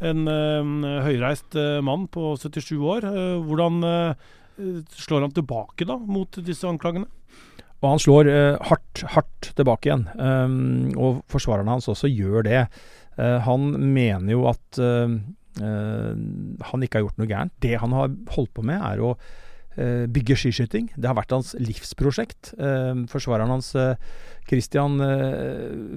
en 0.03 0.83
høyreist 1.05 1.55
mann 1.88 2.09
på 2.12 2.33
77 2.43 2.74
år. 2.75 3.07
hvordan 3.47 3.79
slår 5.00 5.24
han 5.24 5.38
tilbake 5.39 5.88
da 5.88 5.95
mot 5.95 6.41
disse 6.43 6.67
anklagene? 6.67 7.07
Og 7.83 7.89
han 7.91 8.01
slår 8.01 8.29
uh, 8.31 8.65
hardt, 8.69 9.03
hardt 9.12 9.51
tilbake 9.57 9.89
igjen. 9.89 10.05
Um, 10.15 10.91
og 10.95 11.24
forsvarerne 11.31 11.75
hans 11.75 11.89
også 11.91 12.07
gjør 12.07 12.47
det. 12.47 12.62
Uh, 13.19 13.43
han 13.43 13.74
mener 13.75 14.31
jo 14.31 14.45
at 14.53 14.79
uh, 14.79 15.12
han 15.60 16.86
ikke 16.86 17.00
har 17.00 17.07
gjort 17.07 17.19
noe 17.22 17.29
gærent. 17.29 17.55
Det 17.62 17.75
han 17.81 17.95
har 17.95 18.13
holdt 18.36 18.53
på 18.57 18.65
med, 18.65 18.81
er 18.81 19.03
å 19.03 19.15
bygge 19.74 20.38
skiskyting. 20.38 20.91
Det 20.93 21.10
har 21.10 21.17
vært 21.17 21.33
hans 21.33 21.55
livsprosjekt. 21.57 22.53
forsvareren 23.10 23.50
hans, 23.50 23.72
Christian 24.50 25.00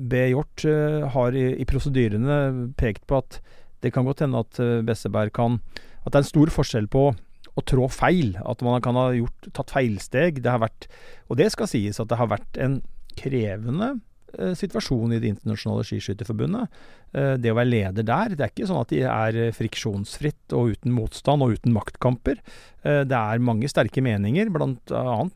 B. 0.08 0.22
Hjort, 0.32 0.64
har 1.12 1.36
i, 1.36 1.46
i 1.60 1.66
prosedyrene 1.68 2.38
pekt 2.80 3.04
på 3.08 3.20
at 3.20 3.40
det 3.84 3.92
kan 3.92 4.08
godt 4.08 4.24
hende 4.24 4.40
at 4.40 4.56
Besseberg 4.88 5.34
kan 5.36 5.60
At 6.06 6.14
det 6.14 6.20
er 6.20 6.24
en 6.24 6.30
stor 6.30 6.52
forskjell 6.54 6.88
på 6.88 7.10
å 7.56 7.64
trå 7.64 7.88
feil. 7.92 8.36
At 8.44 8.64
man 8.64 8.82
kan 8.84 8.98
ha 8.98 9.10
gjort, 9.16 9.48
tatt 9.56 9.72
feilsteg. 9.74 10.42
Det 10.44 10.52
har 10.52 10.62
vært, 10.62 10.88
og 11.28 11.40
det 11.40 11.50
skal 11.54 11.70
sies 11.70 12.00
at 12.00 12.10
det 12.10 12.20
har 12.20 12.30
vært 12.32 12.60
en 12.62 12.80
krevende 13.16 13.96
eh, 14.38 14.54
situasjon 14.58 15.16
i 15.16 15.20
Det 15.22 15.32
internasjonale 15.34 15.84
skiskytterforbundet. 15.88 16.78
Eh, 17.12 17.34
det 17.40 17.52
å 17.52 17.58
være 17.58 17.72
leder 17.72 18.06
der, 18.06 18.36
det 18.36 18.44
er 18.44 18.54
ikke 18.54 18.68
sånn 18.70 18.82
at 18.82 18.94
de 18.94 19.02
er 19.08 19.40
friksjonsfritt 19.56 20.56
og 20.56 20.76
uten 20.76 20.94
motstand 20.96 21.44
og 21.44 21.58
uten 21.58 21.74
maktkamper. 21.76 22.42
Eh, 22.86 23.02
det 23.08 23.18
er 23.18 23.42
mange 23.42 23.68
sterke 23.70 24.02
meninger, 24.04 24.50
bl.a. 24.52 24.70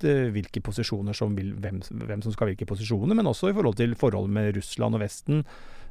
Eh, 0.06 0.30
hvilke 0.34 0.62
posisjoner 0.64 1.16
som 1.16 1.34
vil, 1.38 1.52
hvem, 1.58 1.80
hvem, 1.82 2.22
som 2.22 2.34
skal 2.34 2.46
ha 2.46 2.52
hvilke 2.52 2.68
posisjoner, 2.68 3.16
men 3.16 3.30
også 3.30 3.50
i 3.50 3.56
forhold 3.56 3.78
til 3.80 3.96
forholdet 3.98 4.36
med 4.36 4.54
Russland 4.58 4.98
og 4.98 5.04
Vesten. 5.04 5.44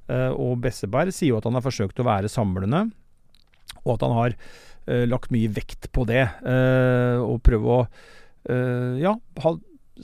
Eh, 0.07 0.31
og 0.31 0.59
Besseberg 0.63 1.13
sier 1.15 1.33
jo 1.33 1.41
at 1.41 1.49
han 1.49 1.57
har 1.57 1.65
forsøkt 1.65 1.99
å 1.99 2.07
være 2.07 2.31
samlende, 2.31 2.87
og 3.83 3.95
at 3.97 4.07
han 4.07 4.17
har 4.17 4.41
lagt 4.89 5.29
mye 5.29 5.51
vekt 5.53 5.91
på 5.93 6.01
det. 6.09 6.23
Og 7.21 7.35
prøve 7.45 7.73
å 7.75 7.81
ja, 8.97 9.11
ha 9.43 9.51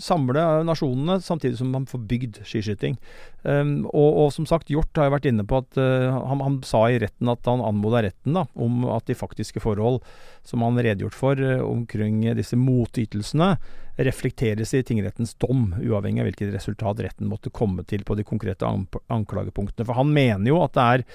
samle 0.02 0.42
nasjonene, 0.68 1.20
samtidig 1.24 1.60
som 1.60 1.72
man 1.74 1.88
får 1.90 2.02
bygd 2.10 2.40
skiskyting. 2.48 2.98
Um, 3.44 3.86
og, 3.92 4.10
og, 4.10 4.28
som 4.36 4.48
sagt, 4.50 4.72
Hjort 4.74 4.98
har 4.98 5.10
jo 5.10 5.16
vært 5.16 5.28
inne 5.30 5.46
på 5.48 5.60
at 5.62 5.80
uh, 5.80 6.18
han, 6.30 6.42
han, 6.44 6.60
sa 6.66 6.86
i 6.90 7.00
retten 7.02 7.30
at 7.32 7.46
han 7.50 7.64
anmoda 7.64 8.04
retten 8.08 8.38
da, 8.38 8.46
om 8.56 8.86
at 8.96 9.08
de 9.10 9.18
faktiske 9.18 9.62
forhold 9.64 10.02
som 10.46 10.66
han 10.66 10.80
redegjort 10.80 11.18
for 11.18 11.40
uh, 11.42 11.64
omkring 11.66 12.24
disse 12.38 12.58
motytelsene, 12.60 13.56
reflekteres 13.96 14.74
i 14.76 14.84
tingrettens 14.84 15.38
dom, 15.40 15.70
uavhengig 15.80 16.24
av 16.24 16.30
hvilket 16.30 16.52
resultat 16.58 17.00
retten 17.06 17.30
måtte 17.32 17.54
komme 17.54 17.86
til 17.88 18.04
på 18.04 18.18
de 18.20 18.26
konkrete 18.28 18.68
an 18.68 18.90
anklagepunktene. 19.14 19.88
For 19.88 19.96
han 19.96 20.12
mener 20.12 20.52
jo 20.52 20.62
at 20.66 20.76
det 20.78 20.92
er 20.92 21.10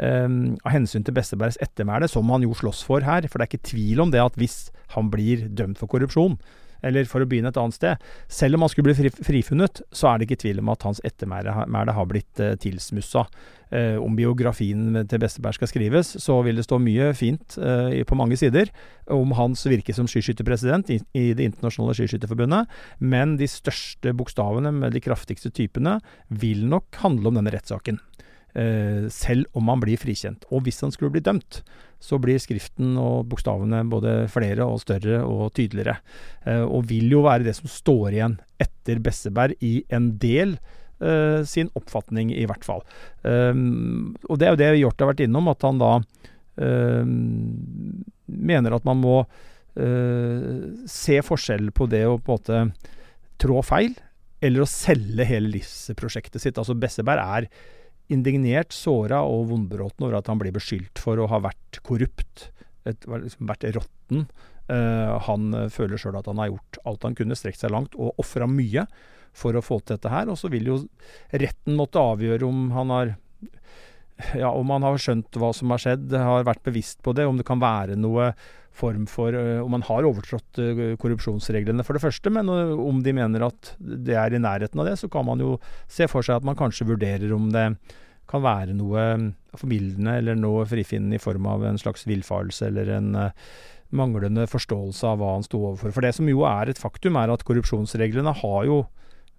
Um, 0.00 0.56
av 0.64 0.72
hensyn 0.72 1.04
til 1.04 1.12
Bestebergs 1.14 1.58
ettermæle, 1.60 2.08
som 2.08 2.30
han 2.32 2.42
jo 2.46 2.54
slåss 2.56 2.80
for 2.88 3.04
her. 3.04 3.26
For 3.28 3.36
det 3.36 3.44
er 3.44 3.50
ikke 3.50 3.68
tvil 3.68 4.00
om 4.00 4.10
det 4.10 4.22
at 4.22 4.38
hvis 4.40 4.70
han 4.96 5.10
blir 5.12 5.44
dømt 5.52 5.78
for 5.78 5.92
korrupsjon, 5.92 6.38
eller 6.82 7.08
for 7.08 7.22
å 7.22 7.28
begynne 7.28 7.52
et 7.52 7.58
annet 7.60 7.76
sted 7.76 8.06
Selv 8.32 8.58
om 8.58 8.64
han 8.64 8.72
skulle 8.72 8.92
bli 8.92 9.10
frifunnet, 9.22 9.82
så 9.94 10.10
er 10.10 10.18
det 10.18 10.28
ikke 10.28 10.42
tvil 10.44 10.62
om 10.62 10.70
at 10.72 10.86
hans 10.86 11.02
ettermæle 11.06 11.96
har 11.96 12.08
blitt 12.10 12.42
uh, 12.42 12.54
tilsmussa. 12.60 13.26
Uh, 13.72 13.96
om 14.02 14.12
biografien 14.18 14.98
til 15.08 15.20
Besteberg 15.22 15.56
skal 15.56 15.70
skrives, 15.70 16.10
så 16.20 16.34
vil 16.44 16.58
det 16.60 16.66
stå 16.66 16.76
mye 16.82 17.12
fint 17.16 17.56
uh, 17.56 17.88
på 18.04 18.18
mange 18.18 18.36
sider 18.36 18.68
om 19.12 19.32
hans 19.38 19.64
virke 19.70 19.94
som 19.96 20.08
skiskytterpresident 20.10 20.92
i 20.92 21.24
Det 21.32 21.46
internasjonale 21.46 21.96
skiskytterforbundet, 21.96 22.68
men 23.00 23.38
de 23.40 23.48
største 23.48 24.12
bokstavene 24.16 24.74
med 24.76 24.92
de 24.92 25.02
kraftigste 25.04 25.52
typene 25.54 25.98
vil 26.28 26.66
nok 26.68 27.00
handle 27.04 27.32
om 27.32 27.40
denne 27.40 27.54
rettssaken. 27.54 28.00
Eh, 28.52 29.08
selv 29.08 29.48
om 29.56 29.70
han 29.72 29.80
blir 29.80 29.96
frikjent. 29.96 30.44
Og 30.52 30.66
hvis 30.66 30.82
han 30.84 30.92
skulle 30.92 31.12
bli 31.14 31.22
dømt, 31.24 31.62
så 32.02 32.18
blir 32.20 32.40
skriften 32.42 32.98
og 33.00 33.30
bokstavene 33.30 33.80
både 33.88 34.26
flere 34.32 34.66
og 34.68 34.82
større 34.82 35.22
og 35.24 35.54
tydeligere. 35.56 35.96
Eh, 36.44 36.60
og 36.60 36.84
vil 36.90 37.14
jo 37.14 37.22
være 37.24 37.46
det 37.48 37.56
som 37.56 37.70
står 37.72 38.12
igjen 38.12 38.36
etter 38.60 39.00
Besseberg 39.00 39.56
i 39.64 39.78
en 39.88 40.12
del 40.20 40.58
eh, 41.00 41.40
sin 41.48 41.72
oppfatning, 41.78 42.34
i 42.36 42.44
hvert 42.48 42.66
fall. 42.66 42.84
og 43.24 44.38
det 44.38 44.46
er 44.46 44.52
jo 44.52 44.60
det 44.60 44.70
Hjort 44.82 45.00
har 45.00 45.12
vært 45.14 45.24
innom, 45.24 45.48
at 45.48 45.62
han 45.64 45.80
da 45.80 45.92
mener 48.28 48.74
at 48.76 48.84
man 48.84 48.98
må 49.00 49.16
se 50.92 51.16
forskjell 51.24 51.70
på 51.72 51.86
det 51.88 52.02
å 52.04 52.18
på 52.20 52.34
en 52.34 52.36
måte 52.36 52.58
trå 53.40 53.62
feil, 53.64 53.94
eller 54.42 54.64
å 54.64 54.68
selge 54.68 55.24
hele 55.24 55.48
livsprosjektet 55.54 56.42
sitt. 56.42 56.58
Altså 56.60 56.76
Besseberg 56.76 57.22
er 57.22 57.48
indignert, 58.12 58.74
såra 58.74 59.22
og 59.28 59.46
vondbråten 59.52 60.06
over 60.06 60.18
at 60.18 60.30
han 60.30 60.40
blir 60.40 60.54
beskyldt 60.54 61.00
for 61.00 61.20
å 61.20 61.28
ha 61.30 61.42
vært 61.44 61.80
korrupt, 61.86 62.48
et, 62.88 63.06
liksom 63.06 63.48
vært 63.50 63.68
råtten. 63.76 64.26
Uh, 64.70 65.18
han 65.26 65.52
føler 65.74 66.00
sjøl 66.00 66.16
at 66.18 66.28
han 66.30 66.40
har 66.40 66.52
gjort 66.52 66.78
alt 66.88 67.06
han 67.06 67.16
kunne, 67.18 67.36
strekt 67.38 67.62
seg 67.62 67.72
langt 67.74 67.96
og 67.98 68.18
ofra 68.22 68.46
mye 68.50 68.86
for 69.36 69.56
å 69.56 69.64
få 69.64 69.80
til 69.80 69.96
dette 69.96 70.12
her. 70.12 70.30
Og 70.30 70.38
så 70.40 70.50
vil 70.52 70.68
jo 70.70 70.78
retten 71.32 71.78
måtte 71.78 72.02
avgjøre 72.02 72.48
om 72.48 72.70
han 72.76 72.94
har 72.94 73.14
ja, 74.38 74.50
om 74.50 74.70
han 74.74 74.84
har 74.86 74.98
skjønt 75.00 75.38
hva 75.38 75.52
som 75.56 75.72
har 75.74 75.82
skjedd, 75.82 76.12
har 76.16 76.48
vært 76.48 76.64
bevisst 76.66 77.02
på 77.04 77.14
det, 77.16 77.28
om 77.28 77.38
det 77.38 77.46
kan 77.48 77.62
være 77.62 77.98
noe 78.00 78.32
form 78.72 79.06
for 79.10 79.34
uh, 79.36 79.60
Om 79.62 79.70
man 79.76 79.84
har 79.86 80.06
overtrådt 80.08 80.60
uh, 80.60 80.84
korrupsjonsreglene, 81.00 81.84
for 81.84 81.96
det 81.96 82.04
første. 82.04 82.32
Men 82.32 82.48
uh, 82.48 82.72
om 82.80 83.02
de 83.04 83.14
mener 83.16 83.44
at 83.46 83.74
det 83.78 84.16
er 84.18 84.34
i 84.34 84.40
nærheten 84.42 84.80
av 84.80 84.88
det, 84.88 84.96
så 85.00 85.10
kan 85.12 85.26
man 85.28 85.42
jo 85.42 85.58
se 85.90 86.08
for 86.10 86.24
seg 86.24 86.40
at 86.40 86.48
man 86.48 86.58
kanskje 86.58 86.88
vurderer 86.88 87.34
om 87.36 87.50
det 87.52 87.68
kan 88.30 88.44
være 88.44 88.72
noe 88.78 89.02
formildende 89.58 90.14
eller 90.20 90.38
noe 90.38 90.64
frifinnende 90.68 91.18
i 91.18 91.22
form 91.22 91.46
av 91.50 91.66
en 91.68 91.78
slags 91.80 92.06
villfarelse 92.08 92.70
eller 92.70 92.88
en 92.94 93.10
manglende 93.92 94.46
forståelse 94.48 95.04
av 95.10 95.18
hva 95.20 95.34
han 95.34 95.44
sto 95.44 95.58
overfor. 95.58 95.92
For 95.92 96.06
det 96.06 96.14
som 96.16 96.30
jo 96.30 96.46
er 96.48 96.70
et 96.70 96.80
faktum, 96.80 97.18
er 97.20 97.34
at 97.34 97.44
korrupsjonsreglene 97.44 98.32
har 98.38 98.62
jo 98.70 98.78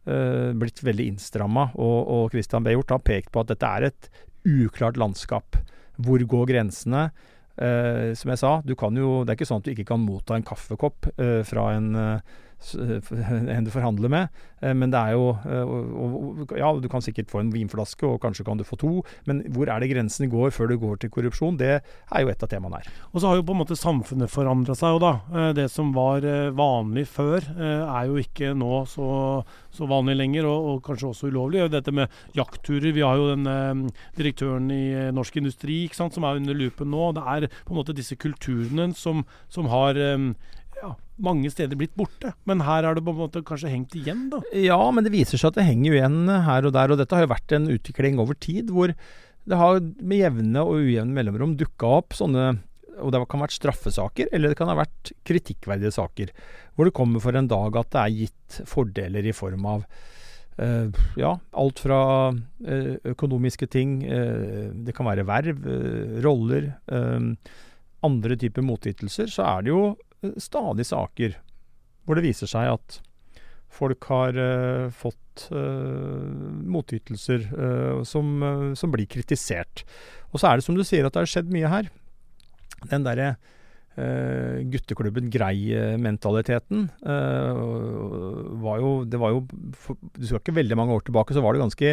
blitt 0.03 0.83
veldig 0.83 1.07
innstramma. 1.13 1.69
Og, 1.79 1.97
og 2.13 2.35
Christian 2.35 2.67
B. 2.67 2.75
Har 2.75 3.01
pekt 3.01 3.31
på 3.33 3.41
at 3.41 3.49
dette 3.55 3.71
er 3.79 3.87
et 3.87 4.11
uklart 4.47 4.99
landskap. 4.99 5.57
Hvor 6.03 6.23
går 6.29 6.49
grensene? 6.53 7.07
Uh, 7.53 8.15
som 8.17 8.31
jeg 8.33 8.41
sa, 8.41 8.51
du 8.65 8.73
kan 8.73 8.95
jo, 8.97 9.21
det 9.21 9.33
er 9.33 9.37
ikke 9.37 9.45
sånn 9.45 9.61
at 9.61 9.67
du 9.67 9.73
ikke 9.75 9.91
kan 9.91 10.01
motta 10.01 10.33
en 10.33 10.45
kaffekopp 10.47 11.11
uh, 11.19 11.43
fra 11.45 11.67
en, 11.75 11.91
uh, 11.93 12.39
en 13.55 13.65
du 13.65 13.71
forhandler 13.73 14.11
med, 14.11 14.43
men 14.63 14.91
det 14.93 14.99
er 14.99 15.17
jo 15.17 15.33
Ja, 16.55 16.71
du 16.79 16.87
kan 16.91 17.03
sikkert 17.03 17.31
få 17.31 17.41
en 17.41 17.51
vinflaske, 17.53 18.05
og 18.07 18.21
kanskje 18.23 18.45
kan 18.47 18.59
du 18.59 18.63
få 18.67 18.77
to, 18.79 18.93
men 19.27 19.41
hvor 19.53 19.69
er 19.71 19.83
det 19.83 19.91
grensen 19.91 20.29
går 20.31 20.53
før 20.55 20.71
du 20.71 20.77
går 20.81 21.01
til 21.01 21.11
korrupsjon? 21.13 21.57
Det 21.59 21.73
er 21.81 22.23
jo 22.23 22.31
et 22.31 22.43
av 22.43 22.51
temaene 22.51 22.79
her. 22.79 22.89
Og 23.11 23.21
så 23.21 23.29
har 23.29 23.39
jo 23.39 23.45
på 23.47 23.55
en 23.55 23.61
måte 23.63 23.77
samfunnet 23.79 24.31
forandra 24.31 24.75
seg, 24.77 24.95
jo, 24.95 25.01
da. 25.03 25.51
Det 25.57 25.67
som 25.71 25.91
var 25.95 26.25
vanlig 26.55 27.05
før, 27.11 27.43
er 27.57 28.07
jo 28.09 28.19
ikke 28.21 28.53
nå 28.57 28.83
så, 28.89 29.09
så 29.73 29.89
vanlig 29.89 30.17
lenger, 30.21 30.47
og, 30.49 30.69
og, 30.71 30.81
kanskje 30.85 31.11
også 31.11 31.31
ulovlig. 31.33 31.65
Dette 31.73 31.93
med 31.95 32.11
jaktturer. 32.37 32.91
Vi 32.95 33.05
har 33.05 33.19
jo 33.19 33.29
den 33.33 33.89
direktøren 34.17 34.71
i 34.73 34.83
Norsk 35.15 35.39
Industri 35.41 35.83
sant, 35.93 36.15
som 36.15 36.27
er 36.27 36.39
under 36.41 36.57
lupen 36.57 36.91
nå. 36.93 37.11
Det 37.17 37.23
er 37.35 37.49
på 37.63 37.73
en 37.73 37.81
måte 37.81 37.95
disse 37.97 38.17
kulturene 38.19 38.91
som, 38.97 39.23
som 39.51 39.69
har 39.71 39.99
ja, 40.81 40.93
mange 41.23 41.51
steder 41.53 41.79
blitt 41.79 41.95
borte. 41.99 42.33
Men 42.49 42.63
her 42.65 42.87
har 42.87 42.97
det 42.97 43.03
på 43.05 43.13
en 43.13 43.21
måte 43.21 43.43
kanskje 43.45 43.71
hengt 43.73 43.95
igjen, 43.99 44.27
da? 44.33 44.41
Ja, 44.57 44.79
men 44.91 45.05
det 45.05 45.13
viser 45.13 45.39
seg 45.39 45.53
at 45.53 45.61
det 45.61 45.67
henger 45.69 45.97
igjen 45.97 46.21
her 46.47 46.67
og 46.67 46.75
der. 46.75 46.93
Og 46.93 47.01
dette 47.01 47.17
har 47.17 47.25
jo 47.25 47.33
vært 47.33 47.55
en 47.55 47.71
utvikling 47.73 48.21
over 48.23 48.37
tid 48.37 48.73
hvor 48.73 48.93
det 49.43 49.59
har 49.59 49.81
med 49.99 50.21
jevne 50.21 50.61
og 50.63 50.85
ujevne 50.85 51.15
mellomrom 51.15 51.57
dukka 51.59 51.97
opp 51.99 52.15
sånne 52.15 52.53
og 53.01 53.09
det 53.09 53.23
kan 53.25 53.41
ha 53.41 53.47
vært 53.47 53.55
straffesaker, 53.57 54.27
eller 54.29 54.51
det 54.51 54.57
kan 54.59 54.69
ha 54.69 54.75
vært 54.77 55.13
kritikkverdige 55.25 55.93
saker. 55.95 56.33
Hvor 56.77 56.85
det 56.85 56.95
kommer 56.97 57.23
for 57.23 57.35
en 57.37 57.49
dag 57.49 57.77
at 57.79 57.89
det 57.93 58.01
er 58.03 58.17
gitt 58.19 58.59
fordeler 58.69 59.29
i 59.29 59.35
form 59.35 59.69
av 59.75 59.87
Uh, 60.53 60.93
ja, 61.17 61.31
alt 61.57 61.79
fra 61.81 61.99
uh, 62.29 62.95
økonomiske 63.09 63.65
ting, 63.73 64.03
uh, 64.05 64.69
det 64.85 64.93
kan 64.93 65.07
være 65.07 65.25
verv, 65.25 65.63
roller, 66.21 66.67
andre 68.05 68.37
typer 68.37 68.61
motytelser, 68.61 69.31
så 69.33 69.47
er 69.47 69.65
det 69.65 69.71
jo 69.71 69.81
stadig 70.41 70.85
saker 70.89 71.39
hvor 72.03 72.19
det 72.19 72.25
viser 72.25 72.49
seg 72.49 72.73
at 72.73 72.99
folk 73.73 74.05
har 74.11 74.37
fått 74.93 75.47
motytelser 76.69 77.47
som, 78.05 78.27
som, 78.77 78.91
blir 78.93 79.07
kritisert. 79.09 79.81
Og 80.29 80.37
så 80.37 80.51
er 80.51 80.59
det 80.59 80.65
som 80.67 80.77
du 80.77 80.83
sier 80.85 81.07
at 81.07 81.15
det 81.15 81.23
har 81.23 81.31
skjedd 81.31 81.49
mye 81.55 81.71
her. 81.71 81.89
Den 82.91 83.07
derre 83.07 83.31
Uh, 83.93 84.65
gutteklubben 84.73 85.27
Grei-mentaliteten 85.29 86.87
uh, 87.05 87.51
var 88.57 88.79
jo 88.81 88.93
Det 89.05 89.19
var 89.21 89.35
jo 89.35 89.43
for, 89.77 89.99
Du 90.17 90.25
skal 90.25 90.39
ikke 90.39 90.55
veldig 90.55 90.77
mange 90.79 90.95
år 90.95 91.03
tilbake, 91.05 91.35
så 91.37 91.43
var 91.45 91.53
det 91.53 91.61
ganske 91.61 91.91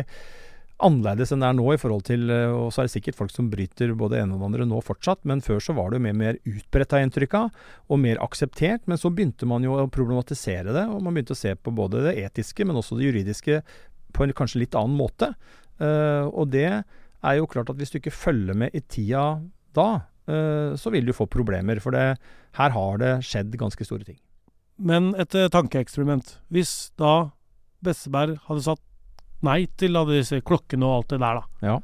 annerledes 0.87 1.33
enn 1.33 1.43
det 1.45 1.51
er 1.51 1.57
nå. 1.59 1.67
i 1.75 1.81
forhold 1.81 2.05
til, 2.09 2.27
uh, 2.31 2.57
Og 2.57 2.73
så 2.73 2.83
er 2.83 2.89
det 2.89 2.95
sikkert 2.95 3.19
folk 3.19 3.35
som 3.35 3.51
bryter 3.53 3.93
både 3.99 4.21
ene 4.23 4.37
og 4.39 4.47
andre 4.49 4.67
nå 4.69 4.81
fortsatt, 4.85 5.23
men 5.29 5.45
før 5.45 5.61
så 5.63 5.77
var 5.77 5.91
det 5.91 6.01
jo 6.01 6.07
mer, 6.09 6.17
mer 6.19 6.41
utbredt, 6.45 6.97
av 6.97 7.05
inntrykk 7.05 7.37
og 7.41 8.01
mer 8.01 8.21
akseptert. 8.25 8.87
Men 8.91 9.01
så 9.01 9.13
begynte 9.13 9.49
man 9.49 9.65
jo 9.67 9.77
å 9.79 9.89
problematisere 9.93 10.75
det, 10.75 10.87
og 10.89 11.03
man 11.05 11.15
begynte 11.17 11.37
å 11.37 11.43
se 11.43 11.55
på 11.55 11.75
både 11.75 12.05
det 12.09 12.17
etiske, 12.25 12.67
men 12.67 12.79
også 12.81 12.99
det 12.99 13.11
juridiske 13.11 13.63
på 14.11 14.27
en 14.27 14.35
kanskje 14.35 14.65
litt 14.65 14.75
annen 14.75 14.99
måte. 14.99 15.35
og 15.81 16.51
det 16.51 16.83
er 17.23 17.37
jo 17.39 17.49
klart 17.51 17.71
at 17.71 17.79
hvis 17.79 17.93
du 17.93 18.01
ikke 18.01 18.13
følger 18.13 18.57
med 18.57 18.75
i 18.77 18.83
tida 18.83 19.25
da, 19.77 19.89
uh, 20.31 20.77
så 20.77 20.93
vil 20.93 21.07
du 21.07 21.15
få 21.17 21.29
problemer. 21.31 21.81
For 21.83 21.95
det, 21.95 22.19
her 22.59 22.75
har 22.77 23.01
det 23.03 23.15
skjedd 23.27 23.57
ganske 23.61 23.87
store 23.87 24.07
ting. 24.09 24.19
Men 24.81 25.13
et 25.21 25.35
uh, 25.37 25.49
tankeeksperiment. 25.53 26.39
Hvis 26.53 26.93
da 27.01 27.33
Besseberg 27.85 28.41
hadde 28.49 28.65
satt 28.65 28.83
nei 29.47 29.65
til 29.81 29.97
da 29.97 30.05
disse 30.09 30.41
klokkene 30.47 30.87
og 30.87 30.97
alt 30.99 31.15
det 31.15 31.21
der, 31.23 31.41
da. 31.41 31.71
Ja. 31.73 31.77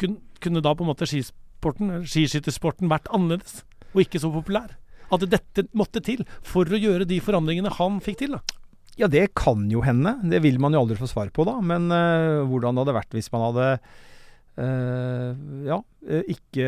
Kun, 0.00 0.18
kunne 0.42 0.62
da 0.64 0.74
på 0.74 0.84
en 0.84 0.90
måte 0.92 1.08
skisporten, 1.08 2.00
skiskyttersporten 2.08 2.90
vært 2.92 3.10
annerledes? 3.14 3.62
Og 3.94 4.04
ikke 4.04 4.22
så 4.22 4.32
populær? 4.34 4.74
At 5.14 5.24
dette 5.30 5.66
måtte 5.76 6.02
til 6.04 6.24
for 6.46 6.66
å 6.66 6.80
gjøre 6.80 7.06
de 7.08 7.20
forandringene 7.22 7.72
han 7.76 8.00
fikk 8.04 8.22
til? 8.24 8.38
da? 8.38 8.60
Ja, 8.98 9.08
det 9.10 9.32
kan 9.38 9.66
jo 9.70 9.82
hende. 9.82 10.16
Det 10.30 10.40
vil 10.44 10.60
man 10.62 10.74
jo 10.74 10.84
aldri 10.84 10.98
få 10.98 11.10
svar 11.10 11.30
på, 11.34 11.46
da. 11.46 11.58
Men 11.62 11.88
uh, 11.90 12.46
hvordan 12.46 12.76
det 12.76 12.84
hadde 12.84 12.98
vært 13.00 13.16
hvis 13.18 13.32
man 13.34 13.48
hadde 13.50 13.70
Uh, 14.54 15.34
ja, 15.66 15.80
eh, 16.06 16.28
ikke 16.30 16.66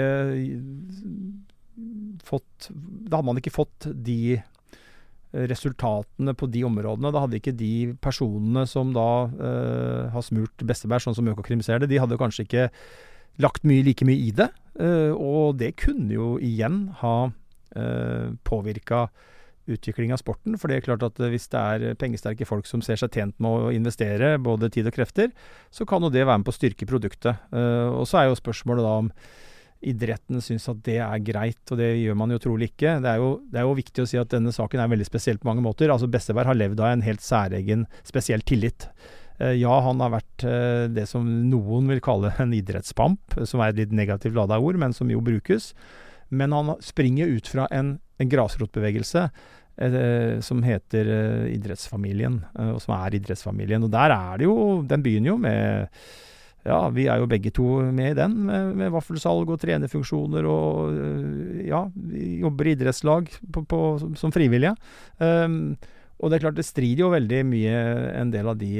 fått 2.26 2.66
Da 2.74 3.20
hadde 3.20 3.28
man 3.28 3.38
ikke 3.38 3.52
fått 3.54 3.86
de 3.94 4.40
resultatene 5.50 6.34
på 6.38 6.48
de 6.52 6.64
områdene. 6.66 7.12
Da 7.12 7.22
hadde 7.24 7.40
ikke 7.40 7.56
de 7.56 7.94
personene 8.02 8.66
som 8.70 8.94
da 8.96 9.10
uh, 9.28 10.08
har 10.14 10.24
smurt 10.24 10.64
Besseberg, 10.66 11.04
sånn 11.04 11.16
som 11.18 11.28
Økokrim 11.32 11.62
ser 11.64 11.82
det, 11.82 11.90
de 11.92 12.00
hadde 12.02 12.18
kanskje 12.20 12.46
ikke 12.46 12.68
lagt 13.42 13.66
mye, 13.68 13.84
like 13.84 14.06
mye 14.08 14.28
i 14.28 14.32
det. 14.36 14.48
Uh, 14.80 15.12
og 15.12 15.60
det 15.60 15.74
kunne 15.80 16.12
jo 16.16 16.34
igjen 16.42 16.86
ha 17.02 17.16
uh, 17.28 18.28
påvirka 18.48 19.06
utvikling 19.66 20.12
av 20.14 20.20
sporten. 20.22 20.56
For 20.58 20.70
det 20.70 20.78
er 20.78 20.86
klart 20.86 21.04
at 21.06 21.18
eh, 21.20 21.32
hvis 21.32 21.48
det 21.52 21.58
er 21.60 21.98
pengesterke 21.98 22.46
folk 22.48 22.68
som 22.70 22.82
ser 22.84 23.00
seg 23.00 23.14
tjent 23.16 23.36
med 23.42 23.50
å 23.50 23.72
investere 23.74 24.36
både 24.42 24.70
tid 24.72 24.88
og 24.88 24.94
krefter, 24.96 25.32
så 25.74 25.86
kan 25.88 26.04
jo 26.04 26.12
det 26.12 26.26
være 26.26 26.40
med 26.40 26.46
på 26.46 26.54
å 26.54 26.58
styrke 26.60 26.88
produktet. 26.88 27.42
Uh, 27.50 27.90
og 27.90 28.06
så 28.08 28.22
er 28.22 28.30
jo 28.30 28.38
spørsmålet 28.38 28.86
da 28.86 28.94
om 29.02 29.10
idretten 29.84 30.40
syns 30.44 30.68
at 30.72 30.80
det 30.86 30.98
er 31.04 31.24
greit, 31.24 31.60
og 31.70 31.80
det 31.80 31.90
gjør 32.00 32.16
man 32.18 32.32
jo 32.34 32.40
trolig 32.42 32.70
ikke. 32.72 32.96
Det 33.04 33.10
er 33.12 33.20
jo, 33.22 33.30
det 33.52 33.60
er 33.60 33.68
jo 33.68 33.76
viktig 33.78 34.04
å 34.04 34.08
si 34.08 34.20
at 34.20 34.32
denne 34.32 34.54
saken 34.54 34.82
er 34.82 34.90
veldig 34.92 35.08
spesiell 35.08 35.38
på 35.42 35.50
mange 35.50 35.64
måter. 35.64 35.92
Altså 35.92 36.08
Bestevær 36.10 36.48
har 36.50 36.58
levd 36.58 36.82
av 36.82 36.94
en 36.94 37.04
helt 37.06 37.24
særegen, 37.24 37.86
spesiell 38.06 38.44
tillit. 38.46 38.88
Eh, 39.38 39.58
ja, 39.60 39.74
han 39.84 40.00
har 40.00 40.14
vært 40.16 40.46
eh, 40.48 40.86
det 40.92 41.06
som 41.10 41.26
noen 41.50 41.92
vil 41.92 42.02
kalle 42.04 42.32
en 42.42 42.54
idrettspamp, 42.56 43.38
som 43.44 43.62
er 43.62 43.74
et 43.74 43.84
litt 43.84 43.94
negativt 43.96 44.36
lada 44.36 44.58
ord, 44.62 44.80
men 44.80 44.96
som 44.96 45.12
jo 45.12 45.22
brukes. 45.24 45.72
Men 46.28 46.54
han 46.56 46.74
springer 46.82 47.30
ut 47.30 47.48
fra 47.48 47.68
en, 47.74 47.96
en 48.18 48.30
grasrotbevegelse 48.32 49.26
eh, 49.28 50.38
som 50.44 50.62
heter 50.66 51.10
eh, 51.12 51.50
Idrettsfamilien, 51.54 52.40
eh, 52.58 52.72
og 52.74 52.80
som 52.82 52.96
er 52.98 53.18
Idrettsfamilien. 53.20 53.84
Og 53.86 53.92
der 53.92 54.14
er 54.14 54.40
det 54.40 54.48
jo 54.48 54.82
Den 54.86 55.04
begynner 55.04 55.34
jo 55.34 55.36
med 55.40 56.00
ja, 56.66 56.78
vi 56.94 57.06
er 57.10 57.22
jo 57.22 57.28
begge 57.30 57.52
to 57.54 57.80
med 57.94 58.12
i 58.12 58.18
den, 58.18 58.36
med, 58.48 58.72
med 58.78 58.94
vaffelsalg 58.94 59.50
og 59.52 59.60
trenerfunksjoner 59.62 60.48
og 60.50 60.96
ja, 61.66 61.84
vi 61.94 62.40
jobber 62.42 62.68
i 62.68 62.76
idrettslag 62.76 63.30
på, 63.54 63.64
på, 63.70 63.82
som 64.18 64.34
frivillige. 64.34 64.74
Um, 65.22 65.76
og 66.16 66.30
det 66.30 66.38
er 66.38 66.44
klart 66.46 66.56
det 66.56 66.64
strider 66.64 67.02
jo 67.04 67.10
veldig 67.12 67.40
mye 67.50 67.80
en 68.22 68.30
del 68.32 68.48
av 68.48 68.56
de, 68.60 68.70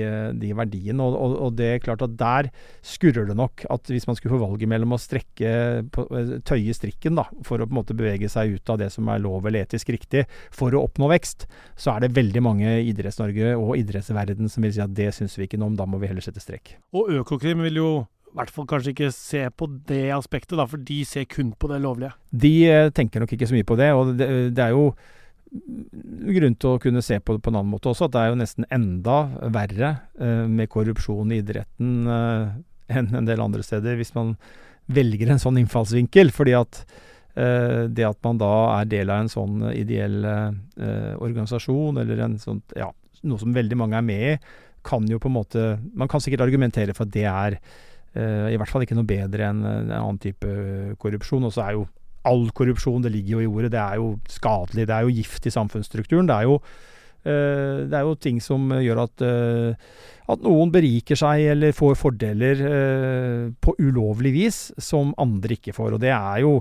de 0.40 0.52
verdiene. 0.56 1.04
Og, 1.04 1.16
og, 1.20 1.34
og, 1.46 1.56
det 1.58 1.68
er 1.74 1.82
klart 1.84 2.04
at 2.06 2.14
der 2.16 2.48
skurrer 2.86 3.28
det 3.28 3.36
nok 3.36 3.66
at 3.72 3.92
hvis 3.92 4.08
man 4.08 4.16
skulle 4.16 4.36
få 4.36 4.42
valget 4.42 4.70
mellom 4.72 4.96
å 4.96 5.00
strekke 5.00 5.52
tøye 6.48 6.76
strikken 6.76 7.20
da, 7.20 7.26
for 7.46 7.60
å 7.60 7.68
på 7.68 7.74
en 7.74 7.80
måte 7.80 7.96
bevege 7.98 8.30
seg 8.32 8.56
ut 8.56 8.72
av 8.72 8.80
det 8.80 8.90
som 8.94 9.08
er 9.12 9.22
lov 9.24 9.46
eller 9.46 9.66
etisk 9.66 9.92
riktig 9.92 10.24
for 10.54 10.72
å 10.72 10.86
oppnå 10.88 11.10
vekst, 11.12 11.46
så 11.76 11.94
er 11.94 12.06
det 12.06 12.14
veldig 12.16 12.44
mange 12.44 12.78
i 12.80 12.90
Idretts-Norge 12.92 13.54
og 13.60 13.76
idrettsverden 13.82 14.52
som 14.52 14.64
vil 14.64 14.76
si 14.76 14.84
at 14.84 14.96
det 14.96 15.12
syns 15.16 15.36
vi 15.36 15.48
ikke 15.48 15.60
noe 15.60 15.74
om, 15.74 15.78
da 15.78 15.88
må 15.88 16.00
vi 16.00 16.08
heller 16.10 16.24
sette 16.24 16.42
strekk. 16.42 16.76
Og 16.96 17.12
Økokrim 17.20 17.64
vil 17.66 17.82
jo 17.82 17.90
i 18.36 18.36
hvert 18.36 18.52
fall 18.52 18.66
kanskje 18.68 18.92
ikke 18.92 19.12
se 19.16 19.42
på 19.56 19.68
det 19.88 20.10
aspektet, 20.12 20.58
da, 20.58 20.66
for 20.68 20.80
de 20.82 20.98
ser 21.08 21.24
kun 21.30 21.54
på 21.56 21.70
det 21.70 21.78
lovlige. 21.80 22.12
De 22.36 22.52
eh, 22.68 22.90
tenker 22.92 23.22
nok 23.22 23.32
ikke 23.32 23.48
så 23.48 23.56
mye 23.56 23.68
på 23.68 23.78
det, 23.80 23.92
og 23.96 24.12
det, 24.18 24.28
det 24.56 24.64
er 24.64 24.74
jo 24.74 24.90
grunn 26.36 26.56
til 26.58 26.74
å 26.74 26.80
kunne 26.82 27.02
se 27.04 27.18
på 27.20 27.36
det 27.36 27.42
på 27.44 27.52
en 27.52 27.60
annen 27.60 27.72
måte 27.72 27.90
også, 27.90 28.08
at 28.08 28.14
det 28.14 28.22
er 28.22 28.30
jo 28.32 28.38
nesten 28.40 28.68
enda 28.72 29.16
verre 29.54 29.90
eh, 30.20 30.44
med 30.50 30.70
korrupsjon 30.72 31.32
i 31.34 31.40
idretten 31.42 32.12
eh, 32.12 32.54
enn 32.96 33.10
en 33.18 33.28
del 33.28 33.42
andre 33.42 33.64
steder, 33.66 33.98
hvis 33.98 34.14
man 34.16 34.34
velger 34.86 35.32
en 35.32 35.42
sånn 35.42 35.58
innfallsvinkel. 35.62 36.30
fordi 36.34 36.54
at 36.58 36.82
eh, 37.34 37.86
det 37.90 38.06
at 38.06 38.20
man 38.26 38.38
da 38.42 38.52
er 38.78 38.92
del 38.92 39.10
av 39.10 39.24
en 39.24 39.32
sånn 39.32 39.66
ideell 39.72 40.22
eh, 40.26 41.12
organisasjon, 41.18 41.98
eller 42.02 42.22
en 42.26 42.38
sånn, 42.42 42.62
ja, 42.78 42.92
noe 43.26 43.42
som 43.42 43.56
veldig 43.56 43.78
mange 43.80 43.98
er 43.98 44.06
med 44.06 44.30
i, 44.34 44.38
kan 44.86 45.06
jo 45.10 45.18
på 45.18 45.26
en 45.26 45.34
måte 45.34 45.62
Man 45.98 46.06
kan 46.06 46.22
sikkert 46.22 46.44
argumentere 46.44 46.94
for 46.94 47.08
at 47.08 47.14
det 47.16 47.24
er 47.26 47.56
eh, 47.58 48.52
i 48.52 48.58
hvert 48.58 48.70
fall 48.70 48.84
ikke 48.86 48.94
noe 48.94 49.08
bedre 49.08 49.48
enn 49.48 49.64
en 49.66 49.90
annen 49.90 50.20
type 50.22 50.46
korrupsjon. 51.02 51.42
Og 51.48 51.54
så 51.54 51.64
er 51.64 51.72
jo 51.74 51.88
all 52.26 52.48
korrupsjon, 52.56 53.04
det 53.04 53.12
ligger 53.14 53.36
jo 53.36 53.44
i 53.44 53.48
ordet, 53.50 53.72
det 53.74 53.82
er 53.82 54.00
jo 54.00 54.10
skadelig. 54.30 54.86
Det 54.88 54.94
er 54.96 55.06
jo 55.06 55.16
gift 55.20 55.46
i 55.48 55.54
samfunnsstrukturen. 55.54 56.28
Det 56.28 56.36
er 56.36 56.48
jo, 56.48 56.58
uh, 56.58 57.78
det 57.86 57.98
er 57.98 58.02
jo 58.06 58.18
ting 58.20 58.40
som 58.42 58.72
gjør 58.74 59.04
at, 59.06 59.24
uh, 59.24 60.02
at 60.34 60.42
noen 60.44 60.72
beriker 60.74 61.18
seg 61.18 61.46
eller 61.54 61.76
får 61.76 61.96
fordeler 62.00 62.64
uh, 62.66 63.46
på 63.62 63.76
ulovlig 63.82 64.34
vis 64.34 64.60
som 64.82 65.14
andre 65.22 65.58
ikke 65.58 65.76
får. 65.76 65.96
Og 65.96 66.02
det 66.02 66.12
er 66.14 66.42
jo 66.44 66.58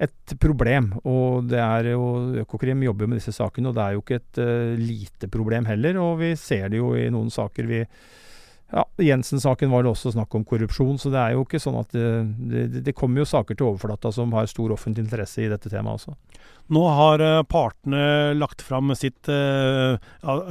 et 0.00 0.36
problem. 0.40 0.94
Og 1.04 1.50
det 1.50 1.60
er 1.60 1.92
jo 1.92 2.06
Økokrim 2.44 2.86
jobber 2.86 3.10
med 3.10 3.20
disse 3.20 3.34
sakene, 3.36 3.68
og 3.68 3.76
det 3.76 3.84
er 3.84 3.96
jo 3.96 4.04
ikke 4.04 4.20
et 4.22 4.40
lite 4.80 5.28
problem 5.28 5.68
heller. 5.68 6.00
Og 6.00 6.22
vi 6.22 6.32
ser 6.40 6.70
det 6.72 6.80
jo 6.80 6.94
i 6.96 7.10
noen 7.12 7.28
saker 7.32 7.68
vi 7.68 7.84
ja, 8.70 8.84
Jensen-saken 9.02 9.70
var 9.72 9.82
det 9.82 9.90
også 9.90 10.12
snakk 10.14 10.34
om 10.38 10.44
korrupsjon, 10.46 10.98
så 11.00 11.10
det 11.10 11.18
er 11.18 11.34
jo 11.34 11.42
ikke 11.42 11.60
sånn 11.62 11.80
at 11.80 11.90
det, 11.94 12.10
det, 12.52 12.82
det 12.86 12.94
kommer 12.96 13.22
jo 13.22 13.30
saker 13.30 13.58
til 13.58 13.72
overflata 13.72 14.12
som 14.14 14.30
har 14.36 14.50
stor 14.50 14.74
offentlig 14.76 15.08
interesse 15.08 15.42
i 15.42 15.50
dette 15.50 15.72
temaet 15.72 15.98
også. 15.98 16.14
Nå 16.70 16.84
har 16.94 17.22
uh, 17.24 17.42
partene 17.50 18.30
lagt 18.38 18.62
fram 18.62 18.92
sitt 18.94 19.26
uh, 19.26 19.98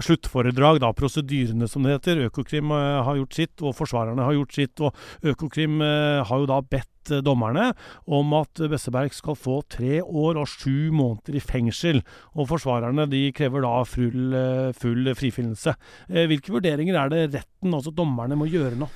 sluttforedrag, 0.03 0.81
da, 0.83 0.91
prosedyrene 0.95 1.69
som 1.71 1.87
det 1.87 1.95
heter. 1.95 2.25
Økokrim 2.27 2.73
uh, 2.75 2.99
har 3.07 3.21
gjort 3.21 3.39
sitt, 3.39 3.55
og 3.63 3.77
forsvarerne 3.77 4.27
har 4.27 4.35
gjort 4.35 4.57
sitt. 4.57 4.83
Og 4.83 5.31
Økokrim 5.31 5.79
har 5.79 6.43
jo 6.43 6.49
da 6.49 6.59
bedt 6.59 6.98
dommerne 7.25 7.71
om 8.05 8.35
at 8.37 8.61
Besseberg 8.71 9.13
skal 9.15 9.37
få 9.39 9.59
tre 9.71 9.99
år 10.03 10.39
og 10.39 10.49
sju 10.49 10.91
måneder 10.95 11.39
i 11.39 11.43
fengsel. 11.43 12.01
Og 12.37 12.49
forsvarerne 12.51 13.07
de 13.11 13.27
krever 13.35 13.65
da 13.65 13.73
full, 13.87 14.37
full 14.77 15.11
frifinnelse. 15.17 15.75
Hvilke 16.07 16.53
vurderinger 16.55 16.97
er 17.01 17.13
det 17.13 17.27
retten, 17.33 17.73
altså 17.73 17.93
dommerne, 17.95 18.37
må 18.39 18.49
gjøre 18.49 18.77
nå? 18.79 18.89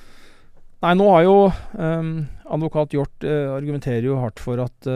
Nei, 0.84 0.96
nå 0.98 1.06
har 1.14 1.22
jo 1.24 1.36
eh, 1.48 2.08
advokat 2.52 2.92
Hjort 2.92 3.24
argumenterer 3.24 4.04
jo 4.04 4.18
hardt 4.20 4.42
for 4.42 4.60
at 4.60 4.90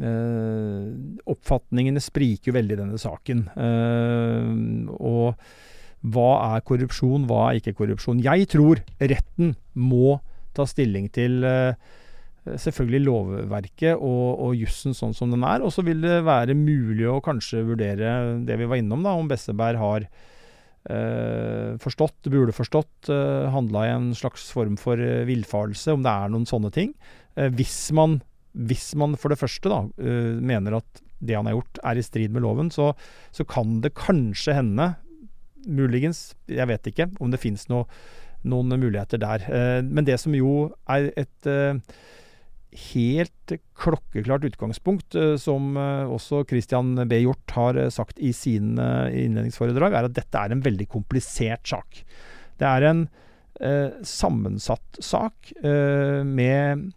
Eh, 0.00 0.84
oppfatningene 1.28 2.00
spriker 2.00 2.48
jo 2.48 2.56
veldig 2.56 2.76
i 2.76 2.80
denne 2.80 3.00
saken. 3.00 3.44
Eh, 3.52 4.52
og 4.96 5.34
hva 6.12 6.30
er 6.56 6.64
korrupsjon, 6.66 7.26
hva 7.28 7.50
er 7.50 7.60
ikke 7.60 7.76
korrupsjon? 7.82 8.22
Jeg 8.24 8.48
tror 8.52 8.80
retten 8.98 9.54
må 9.76 10.18
ta 10.56 10.66
stilling 10.68 11.10
til 11.12 11.44
eh, 11.44 11.76
selvfølgelig 12.42 13.02
lovverket 13.06 13.94
og, 13.94 14.26
og 14.42 14.58
jussen 14.58 14.96
sånn 14.96 15.14
som 15.14 15.30
den 15.34 15.46
er. 15.46 15.62
Og 15.62 15.72
så 15.74 15.84
vil 15.86 16.02
det 16.02 16.22
være 16.26 16.58
mulig 16.58 17.06
å 17.10 17.22
kanskje 17.24 17.64
vurdere 17.68 18.40
det 18.46 18.58
vi 18.60 18.68
var 18.68 18.82
innom, 18.82 19.04
da, 19.06 19.14
om 19.14 19.30
Besseberg 19.30 19.78
har 19.80 20.08
eh, 20.90 21.78
forstått, 21.82 22.32
burde 22.32 22.56
forstått, 22.56 23.12
eh, 23.14 23.48
handla 23.54 23.86
i 23.86 23.94
en 23.94 24.10
slags 24.18 24.50
form 24.54 24.76
for 24.80 24.98
eh, 24.98 25.22
villfarelse, 25.28 25.94
om 25.94 26.04
det 26.04 26.12
er 26.12 26.34
noen 26.34 26.48
sånne 26.48 26.72
ting. 26.74 26.94
Eh, 27.38 27.52
hvis 27.54 27.88
man 27.96 28.20
hvis 28.52 28.92
man 29.00 29.16
for 29.16 29.32
det 29.32 29.40
første 29.40 29.70
da, 29.72 29.84
uh, 29.88 30.40
mener 30.42 30.78
at 30.78 31.02
det 31.22 31.36
han 31.38 31.46
har 31.48 31.56
gjort 31.56 31.78
er 31.88 31.98
i 31.98 32.04
strid 32.04 32.34
med 32.34 32.44
loven, 32.44 32.70
så, 32.74 32.92
så 33.32 33.46
kan 33.48 33.80
det 33.84 33.94
kanskje 33.98 34.56
hende, 34.58 34.94
muligens, 35.62 36.32
jeg 36.50 36.66
vet 36.68 36.88
ikke, 36.90 37.06
om 37.22 37.30
det 37.30 37.40
fins 37.40 37.68
noe, 37.70 37.86
noen 38.42 38.74
muligheter 38.74 39.20
der. 39.22 39.46
Uh, 39.46 39.80
men 39.86 40.08
det 40.08 40.18
som 40.20 40.34
jo 40.36 40.72
er 40.90 41.12
et 41.16 41.52
helt 42.92 43.52
klokkeklart 43.76 44.46
utgangspunkt, 44.48 45.16
som 45.40 45.76
også 45.76 46.42
Christian 46.48 46.94
B. 47.08 47.18
Hjort 47.24 47.52
har 47.56 47.78
sagt 47.92 48.20
i 48.22 48.30
sine 48.36 48.86
innledningsforedrag, 49.12 49.92
er 49.92 50.08
at 50.08 50.16
dette 50.16 50.40
er 50.40 50.54
en 50.54 50.64
veldig 50.64 50.86
komplisert 50.92 51.68
sak. 51.68 52.00
Det 52.56 52.68
er 52.68 52.88
en 52.88 53.04
sammensatt 54.08 55.02
sak 55.04 55.52
med 55.60 56.88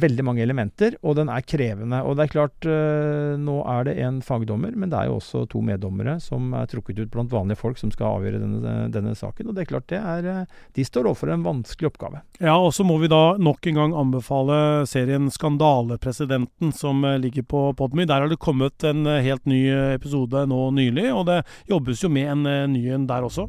veldig 0.00 0.24
mange 0.26 0.42
elementer, 0.44 0.96
og 1.02 1.16
den 1.18 1.30
er 1.32 1.44
krevende. 1.46 2.00
Og 2.06 2.16
det 2.16 2.26
er 2.26 2.32
klart, 2.32 2.68
øh, 2.68 3.36
nå 3.40 3.56
er 3.70 3.88
det 3.88 3.96
en 4.04 4.20
fagdommer, 4.24 4.74
men 4.76 4.92
det 4.92 4.98
er 4.98 5.10
jo 5.10 5.18
også 5.18 5.44
to 5.52 5.62
meddommere 5.64 6.18
som 6.22 6.52
er 6.56 6.68
trukket 6.70 7.00
ut 7.02 7.12
blant 7.12 7.32
vanlige 7.32 7.60
folk 7.60 7.80
som 7.80 7.92
skal 7.94 8.18
avgjøre 8.18 8.42
denne, 8.42 8.74
denne 8.94 9.14
saken. 9.18 9.50
Og 9.50 9.56
det 9.56 9.64
er 9.64 9.70
klart, 9.72 9.88
det 9.92 10.00
er, 10.00 10.30
øh, 10.32 10.58
de 10.76 10.86
står 10.86 11.10
overfor 11.10 11.32
en 11.32 11.46
vanskelig 11.46 11.90
oppgave. 11.92 12.22
Ja, 12.40 12.56
og 12.56 12.72
så 12.76 12.86
må 12.86 12.98
vi 13.02 13.10
da 13.12 13.36
nok 13.40 13.66
en 13.66 13.80
gang 13.80 13.96
anbefale 13.96 14.86
serien 14.88 15.30
'Skandalepresidenten', 15.30 16.72
som 16.72 17.04
øh, 17.04 17.18
ligger 17.20 17.42
på 17.42 17.72
Podmy. 17.76 18.06
Der 18.06 18.20
har 18.20 18.28
det 18.28 18.38
kommet 18.38 18.84
en 18.84 19.06
helt 19.06 19.46
ny 19.46 19.68
episode 19.94 20.46
nå 20.46 20.70
nylig, 20.70 21.12
og 21.12 21.26
det 21.26 21.44
jobbes 21.70 22.02
jo 22.02 22.08
med 22.08 22.32
en 22.32 22.72
ny 22.72 22.86
en 22.92 23.06
der 23.06 23.22
også. 23.22 23.48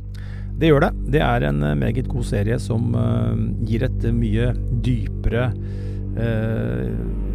Det 0.58 0.72
gjør 0.72 0.88
det. 0.88 0.94
Det 1.14 1.22
er 1.22 1.44
en 1.46 1.60
meget 1.78 2.08
god 2.10 2.24
serie 2.24 2.58
som 2.60 2.96
gir 3.62 3.84
et 3.86 4.08
mye 4.14 4.54
dypere 4.82 5.52
Eh, 5.54 5.97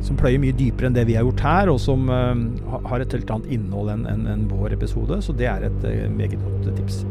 som 0.03 0.19
pløyer 0.19 0.41
mye 0.43 0.57
dypere 0.57 0.91
enn 0.91 0.97
det 0.97 1.07
vi 1.09 1.17
har 1.17 1.27
gjort 1.27 1.47
her, 1.47 1.73
og 1.73 1.81
som 1.83 2.11
eh, 2.11 2.45
har 2.91 3.03
et 3.03 3.17
helt 3.17 3.35
annet 3.35 3.57
innhold 3.59 3.93
enn 3.95 4.07
en, 4.11 4.29
en 4.35 4.47
vår 4.51 4.77
episode. 4.79 5.23
Så 5.23 5.35
det 5.37 5.51
er 5.51 5.69
et 5.69 5.89
eh, 5.89 6.09
meget 6.11 6.41
godt 6.43 6.73
tips. 6.77 7.05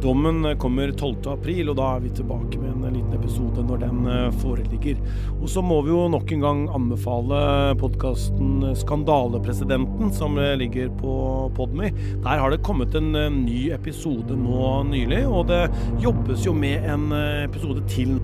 Dommen 0.00 0.46
kommer 0.56 0.94
12.4, 0.96 1.66
og 1.68 1.74
da 1.76 1.86
er 1.92 1.98
vi 2.00 2.12
tilbake 2.16 2.56
med 2.56 2.70
en 2.72 2.94
liten 2.94 3.12
episode 3.18 3.60
når 3.68 3.82
den 3.82 3.98
foreligger. 4.40 4.96
Og 5.34 5.44
så 5.52 5.60
må 5.60 5.82
vi 5.84 5.92
jo 5.92 6.06
nok 6.08 6.32
en 6.32 6.46
gang 6.46 6.62
anbefale 6.72 7.42
podkasten 7.82 8.64
Skandalepresidenten, 8.80 10.08
som 10.16 10.40
ligger 10.40 10.88
på 11.02 11.12
Podmy. 11.52 11.92
Der 12.24 12.40
har 12.40 12.48
det 12.48 12.64
kommet 12.64 12.96
en 12.96 13.12
ny 13.12 13.66
episode 13.76 14.40
nå 14.40 14.72
nylig, 14.88 15.26
og 15.28 15.50
det 15.52 15.66
jobbes 16.00 16.48
jo 16.48 16.56
med 16.56 16.88
en 16.96 17.10
episode 17.44 17.84
til. 17.92 18.16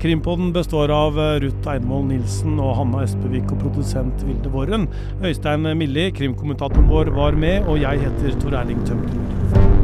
Krimpodden 0.00 0.52
består 0.52 0.92
av 0.92 1.16
eh, 1.20 1.38
Ruth 1.40 1.70
Einvoll 1.72 2.04
Nilsen 2.10 2.58
og 2.60 2.74
Hanna 2.80 3.04
Espevik 3.06 3.48
og 3.54 3.62
produsent 3.64 4.26
Vilde 4.28 4.52
Våren. 4.52 4.84
Øystein 5.24 5.64
Milli, 5.78 6.10
krimkommentatoren 6.18 6.90
vår, 6.90 7.14
var 7.16 7.38
med, 7.46 7.64
og 7.64 7.80
jeg 7.80 8.04
heter 8.04 8.36
Tor 8.42 8.60
Erling 8.60 8.84
Tømterud. 8.84 9.75